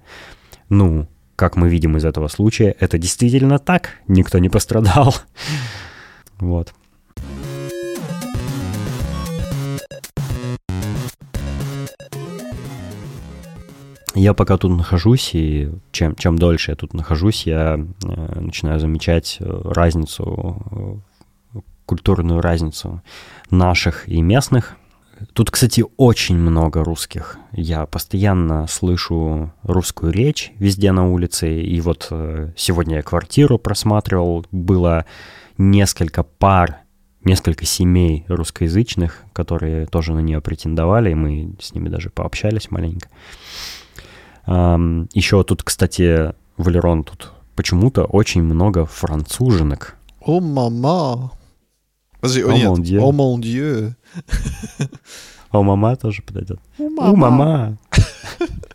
[0.68, 3.92] Ну, как мы видим из этого случая, это действительно так.
[4.08, 5.16] Никто не пострадал.
[6.40, 6.74] Вот.
[14.16, 19.38] Я пока тут нахожусь, и чем, чем дольше я тут нахожусь, я э, начинаю замечать
[19.40, 21.02] э, разницу,
[21.56, 23.02] э, культурную разницу
[23.50, 24.78] наших и местных.
[25.34, 27.38] Тут, кстати, очень много русских.
[27.52, 31.62] Я постоянно слышу русскую речь везде на улице.
[31.62, 34.46] И вот э, сегодня я квартиру просматривал.
[34.52, 35.06] Было
[35.58, 36.80] несколько пар,
[37.24, 41.12] несколько семей русскоязычных, которые тоже на нее претендовали.
[41.12, 43.08] И мы с ними даже пообщались маленько.
[44.46, 49.96] Еще тут, кстати, Валерон, тут почему-то очень много француженок.
[50.22, 51.32] О, мама!
[52.20, 53.02] Подожди, о, нет.
[53.02, 53.96] О, мон дью.
[55.52, 56.60] О, мама тоже подойдет.
[56.80, 57.78] О, мама.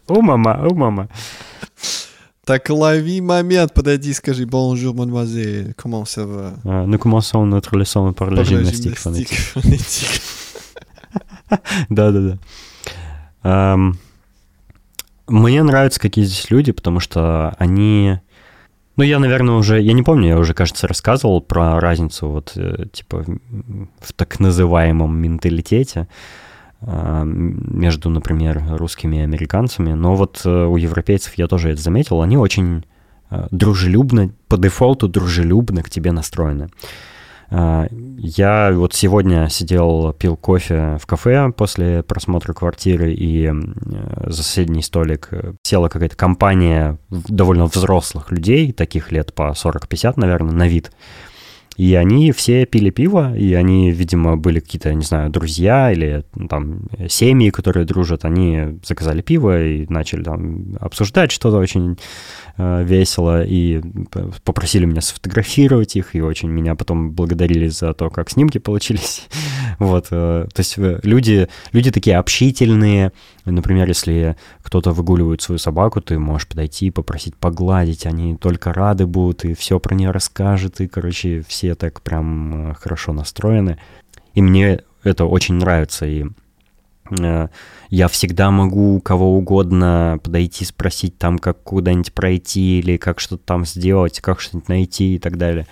[0.07, 1.09] О, мама, о, мама.
[2.45, 6.55] Так лови момент, подойди, скажи bonjour, mademoiselle, comment ça va?
[6.65, 9.53] Uh, nous commençons notre leçon par la gymnastique phonétique.
[11.91, 12.39] Да-да-да.
[15.29, 18.19] Мне нравятся какие здесь люди, потому что они...
[18.97, 19.81] Ну, я, наверное, уже...
[19.81, 23.25] Я не помню, я уже, кажется, рассказывал про разницу вот, э, типа,
[24.01, 26.09] в так называемом менталитете
[26.81, 29.93] а, между, например, русскими и американцами.
[29.93, 32.23] Но вот э, у европейцев я тоже это заметил.
[32.23, 32.85] Они очень
[33.31, 36.69] э, дружелюбно, по дефолту дружелюбно к тебе настроены.
[37.51, 43.51] Я вот сегодня сидел, пил кофе в кафе после просмотра квартиры, и
[44.27, 45.31] за соседний столик
[45.63, 50.93] села какая-то компания довольно взрослых людей, таких лет по 40-50, наверное, на вид.
[51.79, 56.49] И они все пили пиво, и они, видимо, были какие-то, не знаю, друзья или ну,
[56.49, 61.97] там семьи, которые дружат, они заказали пиво и начали там обсуждать что-то очень
[62.57, 63.81] э, весело, и
[64.43, 69.29] попросили меня сфотографировать их, и очень меня потом благодарили за то, как снимки получились.
[69.79, 73.13] вот, э, то есть э, люди, люди такие общительные,
[73.45, 79.45] например, если кто-то выгуливает свою собаку, ты можешь подойти попросить погладить, они только рады будут,
[79.45, 83.79] и все про нее расскажут, и, короче, все так прям э, хорошо настроены.
[84.35, 86.07] И мне это очень нравится.
[86.07, 86.27] И
[87.91, 93.65] я всегда могу кого угодно подойти, спросить там, как куда-нибудь пройти или как что-то там
[93.65, 95.67] сделать, как что-нибудь найти и так далее.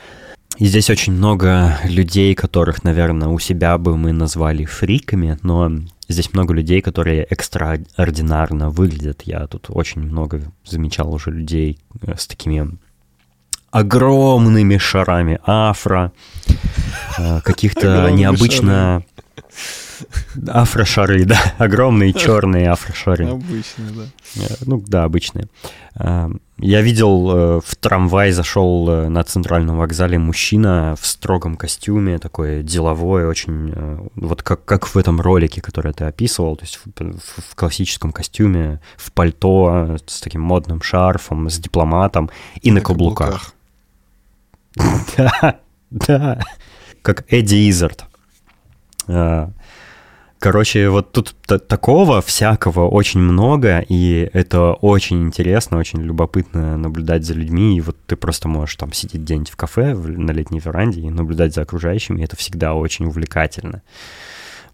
[0.59, 5.71] И здесь очень много людей, которых, наверное, у себя бы мы назвали фриками, но
[6.09, 9.23] здесь много людей, которые экстраординарно выглядят.
[9.25, 12.79] Я тут очень много замечал уже людей э, с такими
[13.71, 16.13] огромными шарами афро,
[17.19, 19.05] э, каких-то необычно...
[20.49, 23.29] Афрошары, да, огромные черные афрошары.
[23.29, 24.43] Обычные, да.
[24.43, 25.49] Э, ну, да, обычные.
[26.59, 33.27] Э, я видел в трамвай, зашел на центральном вокзале мужчина в строгом костюме, такой деловой,
[33.27, 33.75] очень...
[34.15, 38.81] Вот как, как в этом ролике, который ты описывал, то есть в, в классическом костюме,
[38.97, 42.31] в пальто, с таким модным шарфом, с дипломатом
[42.63, 43.27] и на, на каблуках.
[43.29, 43.53] каблуках.
[45.17, 46.41] Да, да.
[47.03, 48.05] Как Эдди Изард.
[50.39, 51.35] Короче, вот тут
[51.67, 57.77] такого всякого очень много, и это очень интересно, очень любопытно наблюдать за людьми.
[57.77, 61.55] И вот ты просто можешь там сидеть где-нибудь в кафе на летней веранде и наблюдать
[61.55, 62.21] за окружающими.
[62.21, 63.83] И это всегда очень увлекательно.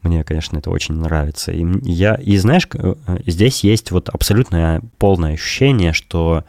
[0.02, 1.52] Мне, конечно, это очень нравится.
[1.52, 2.94] И, я, и знаешь, э,
[3.26, 6.44] здесь есть вот абсолютное полное ощущение, что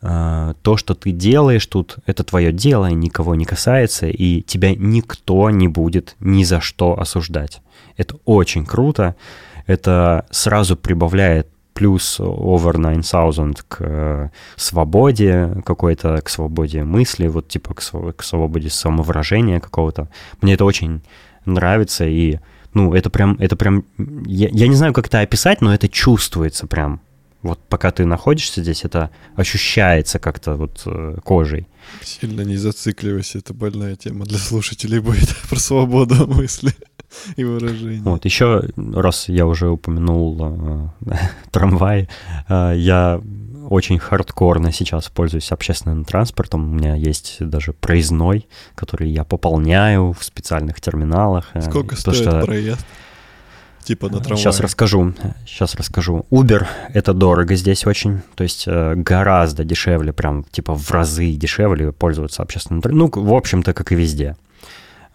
[0.00, 5.50] а, то, что ты делаешь тут, это твое дело, никого не касается, и тебя никто
[5.50, 7.60] не будет ни за что осуждать.
[7.96, 9.16] Это очень круто,
[9.66, 17.74] это сразу прибавляет плюс over 9000 к э, свободе какой-то, к свободе мысли, вот типа
[17.74, 17.82] к,
[18.16, 20.08] к свободе самовыражения какого-то.
[20.40, 21.02] Мне это очень
[21.44, 22.38] нравится, и
[22.72, 23.84] ну, это прям, это прям,
[24.26, 27.00] я, я не знаю, как это описать, но это чувствуется прям
[27.42, 31.68] вот пока ты находишься здесь, это ощущается как-то вот э, кожей.
[32.02, 36.72] Сильно не зацикливайся, это больная тема для слушателей будет про свободу мысли
[37.36, 38.02] и выражения.
[38.02, 41.16] Вот, еще раз я уже упомянул э,
[41.50, 42.08] трамвай,
[42.48, 43.20] э, я
[43.68, 46.70] очень хардкорно сейчас пользуюсь общественным транспортом.
[46.70, 51.50] У меня есть даже проездной, который я пополняю в специальных терминалах.
[51.54, 52.42] Э, Сколько То, стоит что...
[52.42, 52.86] проезд?
[53.82, 54.38] Типа на трамвае.
[54.38, 55.14] Сейчас расскажу.
[55.46, 56.26] Сейчас расскажу.
[56.30, 58.20] Uber— это дорого здесь очень.
[58.34, 63.20] То есть гораздо дешевле, прям типа в разы дешевле пользоваться общественным транспортом.
[63.22, 64.34] Ну, в общем-то, как и везде.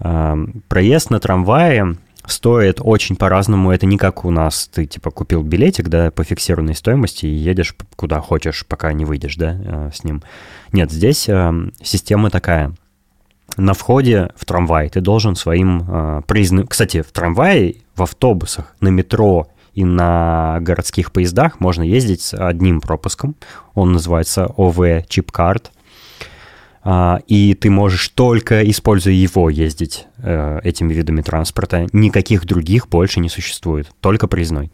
[0.02, 0.36] Э,
[0.68, 1.96] проезд на трамвае
[2.26, 3.72] стоит очень по-разному.
[3.72, 4.70] Это не как у нас.
[4.74, 9.36] Ты типа купил билетик, да, по фиксированной стоимости и едешь куда хочешь, пока не выйдешь,
[9.36, 10.22] да, э, с ним.
[10.72, 11.30] Нет, здесь
[11.82, 12.74] система такая—
[13.58, 16.22] на входе в трамвай ты должен своим э.
[16.68, 22.82] Кстати, в трамвае, в автобусах, на метро и на городских поездах можно ездить с одним
[22.82, 23.36] пропуском.
[23.74, 25.72] Он называется ОВ Чипкарт.
[26.84, 31.88] А, и ты можешь только, используя его, ездить э, этими видами транспорта.
[31.94, 34.72] Никаких других больше не существует, только проездной.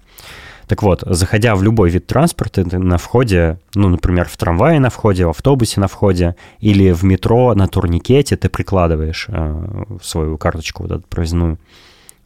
[0.67, 5.25] Так вот, заходя в любой вид транспорта, на входе, ну, например, в трамвае на входе,
[5.25, 10.91] в автобусе на входе или в метро на турникете ты прикладываешь э, свою карточку вот
[10.91, 11.57] эту проездную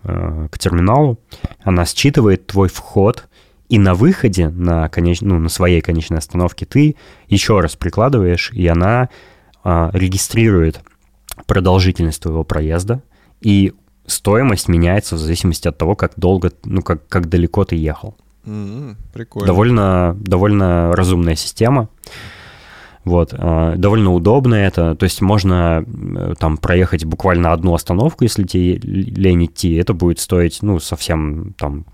[0.04, 1.20] э, к терминалу,
[1.64, 3.28] она считывает твой вход,
[3.70, 5.22] и на выходе, на, конеч...
[5.22, 6.96] ну, на своей конечной остановке ты
[7.28, 9.10] еще раз прикладываешь, и она
[9.64, 10.82] регистрирует
[11.46, 13.02] продолжительность твоего проезда,
[13.42, 13.74] и
[14.06, 18.16] стоимость меняется в зависимости от того, как долго, ну, как, как далеко ты ехал.
[18.46, 19.48] Mm-hmm, прикольно.
[19.48, 21.90] Довольно, довольно разумная система.
[23.04, 28.44] Вот, э, довольно удобно это, то есть можно э, там проехать буквально одну остановку, если
[28.44, 31.86] тебе лень идти, это будет стоить, ну, совсем там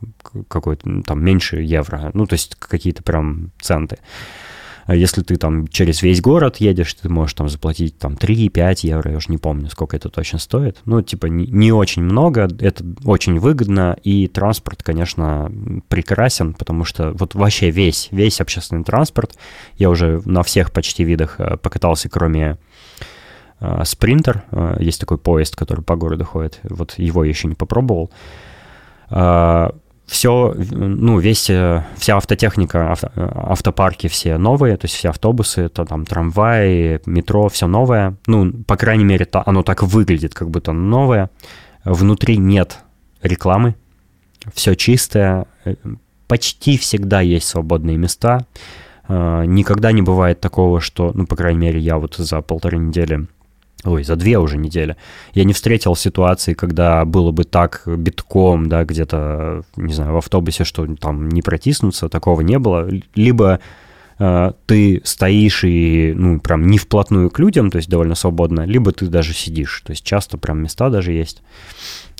[0.49, 3.99] какой-то, там, меньше евро, ну, то есть какие-то прям центы.
[3.99, 4.03] А
[4.95, 9.17] если ты там через весь город едешь, ты можешь там заплатить там 3-5 евро, я
[9.17, 10.77] уже не помню, сколько это точно стоит.
[10.85, 15.51] Ну, типа, не, не очень много, это очень выгодно, и транспорт, конечно,
[15.89, 19.37] прекрасен, потому что вот вообще весь, весь общественный транспорт,
[19.77, 22.57] я уже на всех почти видах э, покатался, кроме
[23.59, 28.11] э, Спринтер, э, есть такой поезд, который по городу ходит, вот его еще не попробовал
[30.07, 35.83] все, ну, весь, э, вся автотехника, авто, автопарки все новые, то есть все автобусы, то
[35.83, 38.15] там трамваи, метро, все новое.
[38.25, 41.29] Ну, по крайней мере, то, оно так выглядит, как будто новое.
[41.83, 42.79] Внутри нет
[43.21, 43.75] рекламы,
[44.53, 45.75] все чистое, э,
[46.27, 48.45] почти всегда есть свободные места.
[49.09, 53.27] Э, никогда не бывает такого, что, ну, по крайней мере, я вот за полторы недели
[53.83, 54.95] ой, за две уже недели,
[55.33, 60.63] я не встретил ситуации, когда было бы так битком, да, где-то, не знаю, в автобусе,
[60.63, 62.89] что там не протиснуться, такого не было.
[63.15, 63.59] Либо
[64.19, 68.91] э, ты стоишь и, ну, прям не вплотную к людям, то есть довольно свободно, либо
[68.91, 71.43] ты даже сидишь, то есть часто прям места даже есть.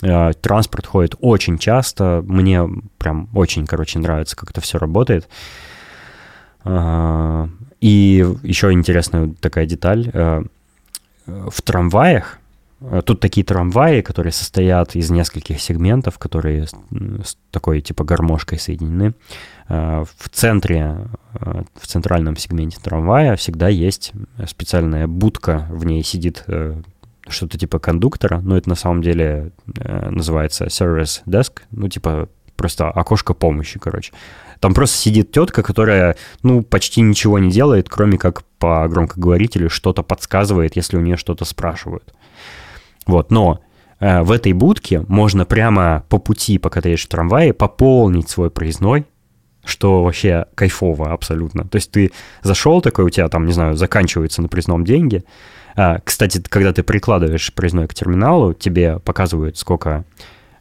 [0.02, 5.28] Э, транспорт ходит очень часто, мне прям очень, короче, нравится, как это все работает.
[6.64, 7.48] Э,
[7.80, 10.44] и еще интересная такая деталь э,–
[11.28, 12.38] в трамваях,
[12.80, 19.14] э, тут такие трамваи, которые состоят из нескольких сегментов, которые с такой типа гармошкой соединены.
[19.68, 24.12] Э, в центре, э, в центральном сегменте трамвая всегда есть
[24.46, 26.44] специальная будка, в ней сидит
[27.28, 33.34] что-то типа кондуктора, но это на самом деле называется service desk, ну типа просто окошко
[33.34, 34.12] помощи, короче.
[34.60, 40.02] Там просто сидит тетка, которая, ну, почти ничего не делает, кроме как по громкоговорителю что-то
[40.02, 42.12] подсказывает, если у нее что-то спрашивают.
[43.06, 43.60] Вот, но
[44.00, 48.50] э, в этой будке можно прямо по пути, пока ты едешь в трамвае, пополнить свой
[48.50, 49.06] проездной,
[49.64, 51.66] что вообще кайфово абсолютно.
[51.68, 52.10] То есть ты
[52.42, 55.24] зашел такой, у тебя там, не знаю, заканчивается на проездном деньги.
[55.76, 60.04] А, кстати, когда ты прикладываешь проездной к терминалу, тебе показывают, сколько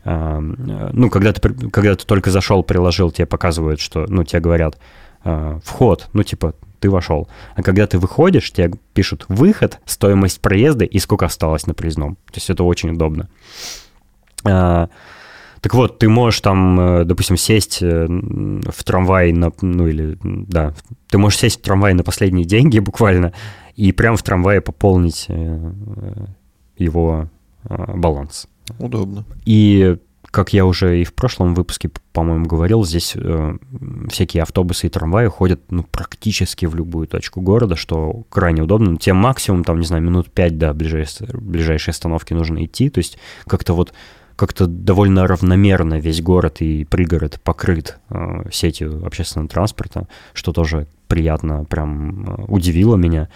[0.10, 4.78] ну, когда ты, когда ты только зашел, приложил, тебе показывают, что, ну, тебе говорят,
[5.24, 7.28] а, вход, ну, типа, ты вошел.
[7.55, 12.16] А когда ты выходишь, тебе пишут выход, стоимость проезда и сколько осталось на проездном.
[12.28, 13.28] То есть это очень удобно.
[14.45, 14.89] А,
[15.62, 20.74] так вот, ты можешь там, э, допустим, сесть э, в трамвай на, ну или, да,
[21.10, 23.34] ты можешь сесть в трамвай на последние деньги буквально
[23.76, 25.72] и прямо в трамвае пополнить э,
[26.78, 27.30] его
[27.66, 28.47] баланс.
[28.80, 29.26] Удобно.
[29.45, 29.97] И
[30.32, 33.57] как я уже и в прошлом выпуске, по-моему, говорил, здесь э,
[34.09, 38.97] всякие автобусы и трамваи ходят ну, практически в любую точку города, что крайне удобно.
[38.97, 42.89] Тем максимум, там, не знаю, минут пять до ближайшей, ближайшей остановки нужно идти.
[42.89, 43.93] То есть как-то вот
[44.38, 51.65] как-то довольно равномерно весь город и пригород покрыт э, сетью общественного транспорта, что тоже приятно,
[51.65, 53.29] прям э, удивило меня.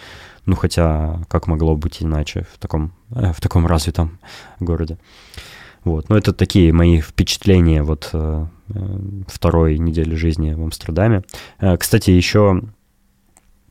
[0.46, 4.20] Ну, хотя, как могло быть иначе в таком, э, в таком развитом
[4.60, 4.96] городе.
[5.82, 6.08] Вот.
[6.08, 8.14] Но это такие мои впечатления вот
[9.26, 11.24] второй недели жизни в Амстердаме.
[11.78, 12.62] Кстати, еще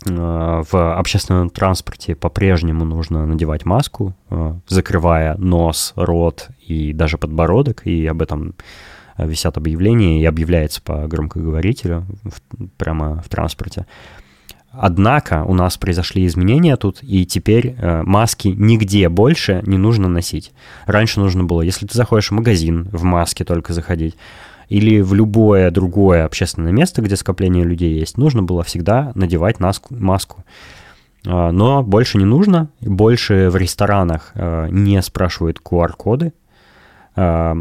[0.06, 8.08] в общественном транспорте по-прежнему нужно надевать маску, э, закрывая нос, рот и даже подбородок, и
[8.08, 8.56] об этом
[9.18, 13.86] висят объявления и объявляется по громкоговорителю в, прямо в транспорте.
[14.72, 20.54] Однако у нас произошли изменения тут, и теперь э, маски нигде больше не нужно носить.
[20.86, 24.16] Раньше нужно было, если ты заходишь в магазин, в маске только заходить,
[24.72, 30.46] или в любое другое общественное место, где скопление людей есть, нужно было всегда надевать маску.
[31.26, 36.32] Э, но больше не нужно, больше в ресторанах э, не спрашивают QR-коды,
[37.18, 37.56] э,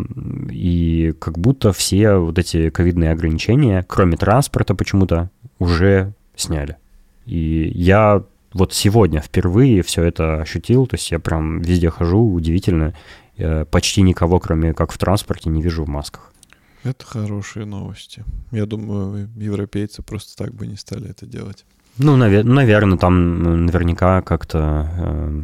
[0.53, 6.77] и как будто все вот эти ковидные ограничения, кроме транспорта почему-то, уже сняли.
[7.27, 12.95] И я вот сегодня впервые все это ощутил, то есть я прям везде хожу, удивительно,
[13.37, 16.33] э, почти никого, кроме как в транспорте, не вижу в масках.
[16.83, 18.25] Это хорошие новости.
[18.53, 21.65] Я думаю, европейцы просто так бы не стали это делать.
[21.99, 25.43] Ну, навер- наверное, там наверняка как-то э,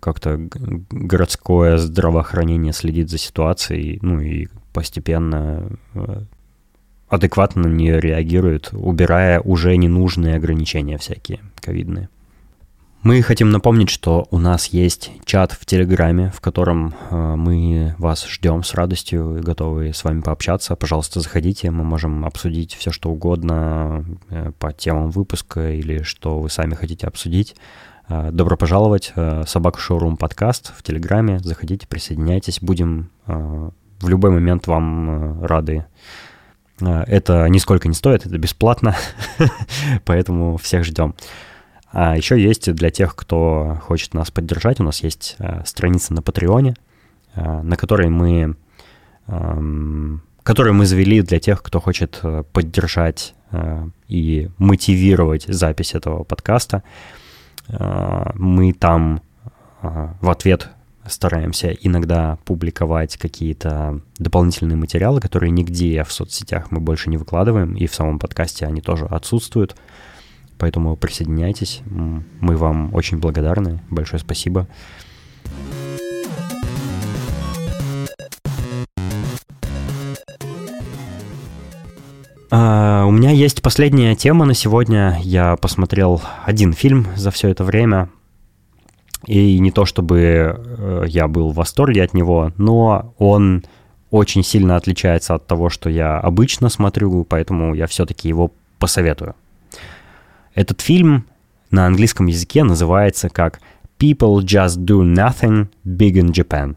[0.00, 0.48] как-то
[0.90, 6.22] городское здравоохранение следит за ситуацией, ну и постепенно э,
[7.08, 12.10] адекватно на нее реагирует, убирая уже ненужные ограничения всякие ковидные.
[13.04, 18.26] Мы хотим напомнить, что у нас есть чат в Телеграме, в котором э, мы вас
[18.26, 20.74] ждем с радостью и готовы с вами пообщаться.
[20.74, 26.48] Пожалуйста, заходите, мы можем обсудить все, что угодно э, по темам выпуска или что вы
[26.48, 27.56] сами хотите обсудить.
[28.08, 31.40] Э, добро пожаловать, э, Собака Шоурум подкаст в Телеграме.
[31.40, 35.84] Заходите, присоединяйтесь, будем в любой момент вам рады.
[36.80, 38.96] Это нисколько не стоит, это бесплатно,
[40.06, 41.14] поэтому всех ждем.
[41.96, 46.22] А еще есть для тех, кто хочет нас поддержать, у нас есть э, страница на
[46.22, 46.74] Патреоне,
[47.36, 48.56] э, на которой мы,
[49.28, 53.34] э, которую мы завели для тех, кто хочет э, поддержать
[54.08, 56.82] и мотивировать запись этого подкаста.
[57.68, 59.22] Мы там
[59.80, 60.70] в ответ
[61.06, 67.86] стараемся иногда публиковать какие-то дополнительные материалы, которые нигде в соцсетях мы больше не выкладываем, и
[67.86, 69.76] в самом подкасте они тоже отсутствуют.
[70.58, 71.82] Поэтому присоединяйтесь.
[71.86, 73.80] Мы вам очень благодарны.
[73.90, 74.66] Большое спасибо.
[82.50, 85.18] Uh, у меня есть последняя тема на сегодня.
[85.22, 88.10] Я посмотрел один фильм за все это время.
[89.26, 90.16] И не то чтобы
[90.56, 93.64] uh, я был в восторге от него, но он
[94.10, 99.34] очень сильно отличается от того, что я обычно смотрю, поэтому я все-таки его посоветую.
[100.54, 101.26] Этот фильм
[101.70, 103.60] на английском языке называется как
[103.98, 106.76] People Just Do Nothing Big in Japan.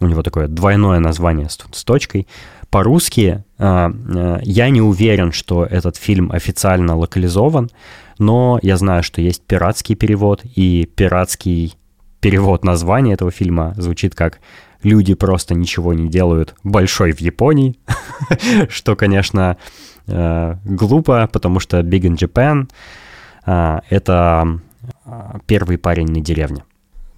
[0.00, 2.26] У него такое двойное название с, с точкой.
[2.70, 7.70] По-русски э, э, я не уверен, что этот фильм официально локализован,
[8.18, 11.76] но я знаю, что есть пиратский перевод, и пиратский
[12.20, 14.40] перевод названия этого фильма звучит как
[14.82, 16.54] «Люди просто ничего не делают.
[16.64, 17.76] Большой в Японии»,
[18.68, 19.56] что, конечно,
[20.06, 22.68] э, глупо, потому что Big in Japan
[23.46, 24.60] э, это
[25.46, 26.64] первый парень на деревне.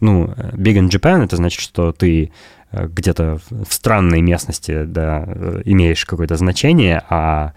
[0.01, 2.31] Ну, Big in Japan это значит, что ты
[2.73, 5.25] где-то в странной местности, да,
[5.65, 7.53] имеешь какое-то значение, а,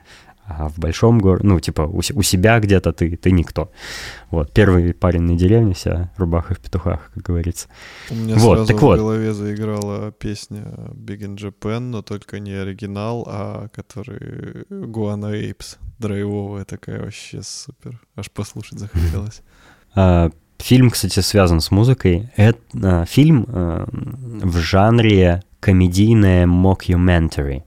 [0.48, 3.70] а в большом городе, ну, типа у, у себя где-то ты, ты никто.
[4.32, 7.68] Вот, первый парень на деревне, вся рубаха в петухах, как говорится.
[8.10, 8.98] У меня вот, сразу так в вот.
[8.98, 16.64] голове заиграла песня Big in Japan, но только не оригинал, а который Guana Apes, драйвовая
[16.64, 18.00] такая вообще супер.
[18.16, 19.42] Аж послушать захотелось.
[19.96, 22.30] А, Фильм, кстати, связан с музыкой.
[22.36, 27.64] Это э, фильм э, в жанре комедийное mockumentary.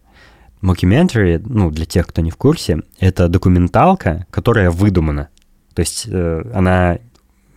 [0.63, 5.29] Mockumentary, ну, для тех, кто не в курсе, это документалка, которая выдумана.
[5.75, 6.99] То есть э, она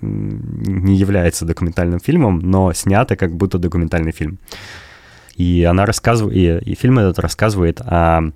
[0.01, 4.39] не является документальным фильмом, но снята как будто документальный фильм.
[5.35, 6.35] И она рассказывает,
[6.65, 8.31] и, и фильм этот рассказывает о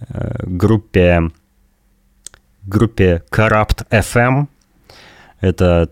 [0.00, 1.30] э, группе
[2.66, 4.46] группе Corrupt FM,
[5.44, 5.90] это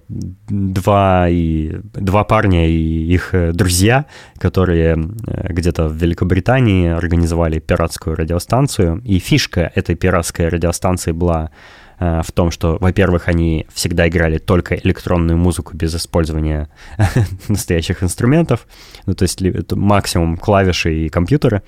[0.48, 4.07] два, и, два парня и их э, друзья,
[4.38, 9.03] которые э, где-то в Великобритании организовали пиратскую радиостанцию.
[9.05, 11.50] И фишка этой пиратской радиостанции была
[11.98, 16.70] э, в том, что, во-первых, они всегда играли только электронную музыку без использования
[17.48, 18.66] настоящих инструментов,
[19.05, 21.62] ну, то есть максимум клавиши и компьютеры.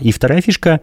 [0.00, 0.80] И вторая фишка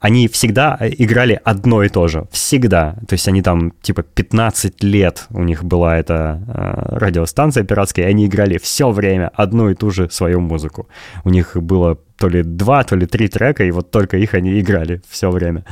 [0.00, 2.26] они всегда э, играли одно и то же.
[2.30, 2.96] Всегда.
[3.08, 8.10] То есть они там, типа, 15 лет у них была эта э, радиостанция пиратская, и
[8.10, 10.88] они играли все время одну и ту же свою музыку.
[11.24, 14.60] У них было то ли два, то ли три трека, и вот только их они
[14.60, 15.64] играли все время.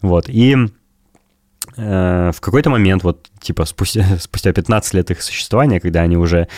[0.00, 0.28] Вот.
[0.28, 0.56] И
[1.76, 6.48] э, в какой-то момент, вот, типа, спустя, спустя 15 лет их существования, когда они уже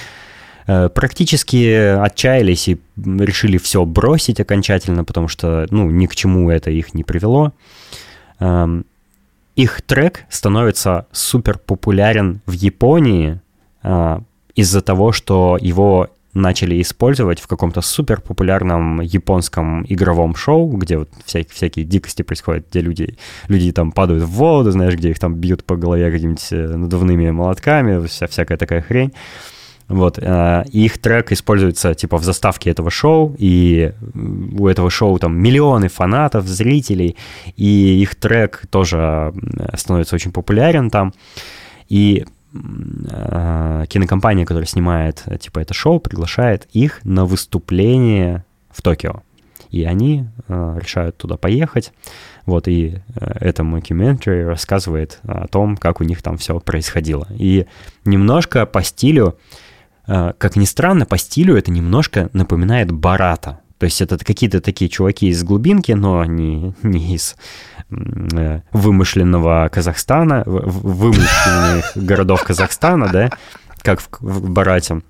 [0.66, 6.94] практически отчаялись и решили все бросить окончательно, потому что, ну, ни к чему это их
[6.94, 7.52] не привело.
[8.40, 8.84] Эм,
[9.56, 13.40] их трек становится супер популярен в Японии
[13.82, 14.18] э,
[14.56, 21.08] из-за того, что его начали использовать в каком-то супер популярном японском игровом шоу, где вот
[21.24, 23.16] всякие, всякие дикости происходят, где люди,
[23.46, 27.30] люди там падают в воду, знаешь, где их там бьют по голове какими-нибудь э, надувными
[27.30, 29.12] молотками, вся, всякая такая хрень.
[29.88, 33.92] Вот, э, их трек используется типа в заставке этого шоу, и
[34.58, 37.16] у этого шоу там миллионы фанатов, зрителей,
[37.56, 39.34] и их трек тоже
[39.74, 41.12] становится очень популярен там.
[41.88, 42.24] И
[42.54, 49.22] э, кинокомпания, которая снимает э, типа это шоу, приглашает их на выступление в Токио.
[49.70, 51.92] И они э, решают туда поехать.
[52.46, 57.26] Вот, и э, это мокюментари рассказывает о том, как у них там все происходило.
[57.36, 57.66] И
[58.04, 59.63] немножко по стилю, э,
[60.06, 63.60] как ни странно, по стилю это немножко напоминает Барата.
[63.78, 67.36] То есть это какие-то такие чуваки из глубинки, но не, не из
[67.90, 73.30] э, вымышленного Казахстана, вымышленных городов Казахстана, да,
[73.82, 75.02] как в, в Барате.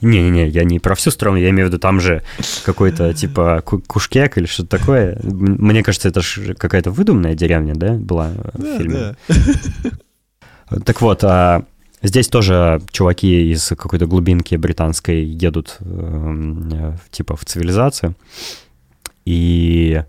[0.00, 2.22] Не-не-не, я не про всю страну, я имею в виду там же
[2.66, 5.18] какой-то типа Кушкек или что-то такое.
[5.22, 9.16] Мне кажется, это же какая-то выдуманная деревня, да, была да, в фильме.
[9.28, 10.80] Да.
[10.84, 11.64] Так вот, а
[12.04, 18.14] здесь тоже чуваки из какой-то глубинки британской едут э, типа в цивилизацию.
[19.24, 20.02] И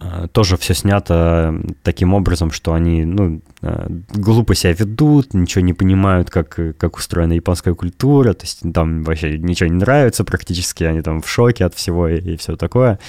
[0.00, 5.72] Э, тоже все снято таким образом, что они ну, э, глупо себя ведут, ничего не
[5.72, 11.02] понимают, как, как устроена японская культура, то есть там вообще ничего не нравится практически, они
[11.02, 13.00] там в шоке от всего и, и все такое.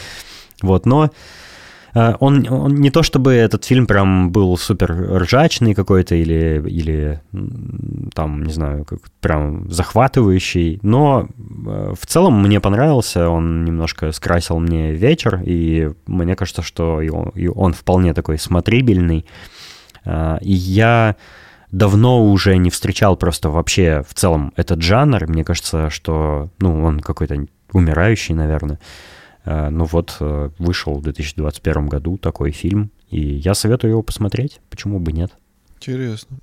[0.64, 1.12] Вот, но
[1.94, 7.22] он, он не то чтобы этот фильм прям был супер ржачный какой-то или, или
[8.14, 14.60] там, не знаю, как прям захватывающий, но э, в целом мне понравился, он немножко скрасил
[14.60, 19.26] мне вечер, и мне кажется, что и он, и он вполне такой смотрибельный.
[20.06, 21.16] Э, и я
[21.72, 25.28] давно уже не встречал просто вообще в целом этот жанр.
[25.28, 28.80] Мне кажется, что ну, он какой-то умирающий, наверное.
[29.50, 34.62] Э, ну вот, э, вышел в 2021 году такой фильм, и я советую его посмотреть,
[34.70, 35.32] почему бы нет.
[35.78, 36.38] Интересно.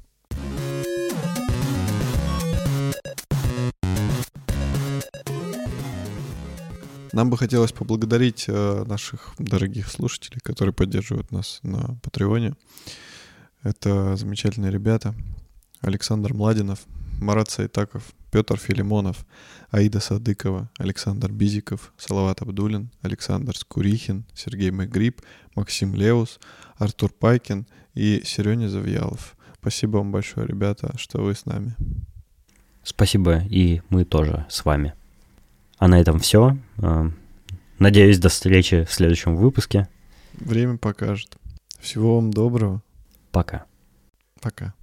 [7.13, 12.55] Нам бы хотелось поблагодарить э, наших дорогих слушателей, которые поддерживают нас на Патреоне.
[13.63, 15.15] Это замечательные ребята.
[15.81, 16.81] Александр Младинов,
[17.21, 19.25] Марат Сайтаков, Петр Филимонов,
[19.71, 25.23] Аида Садыкова, Александр Бизиков, Салават Абдулин, Александр Скурихин, Сергей Мэгриб,
[25.55, 26.39] Максим Леус,
[26.77, 29.37] Артур Пайкин и Сереня Завьялов.
[29.61, 31.75] Спасибо вам большое, ребята, что вы с нами.
[32.83, 34.95] Спасибо, и мы тоже с вами.
[35.79, 36.57] А на этом все.
[36.79, 37.11] А,
[37.79, 39.89] надеюсь, до встречи в следующем выпуске.
[40.35, 41.37] Время покажет.
[41.81, 42.83] Всего вам доброго.
[43.33, 43.65] Пока.
[44.41, 44.75] Пока.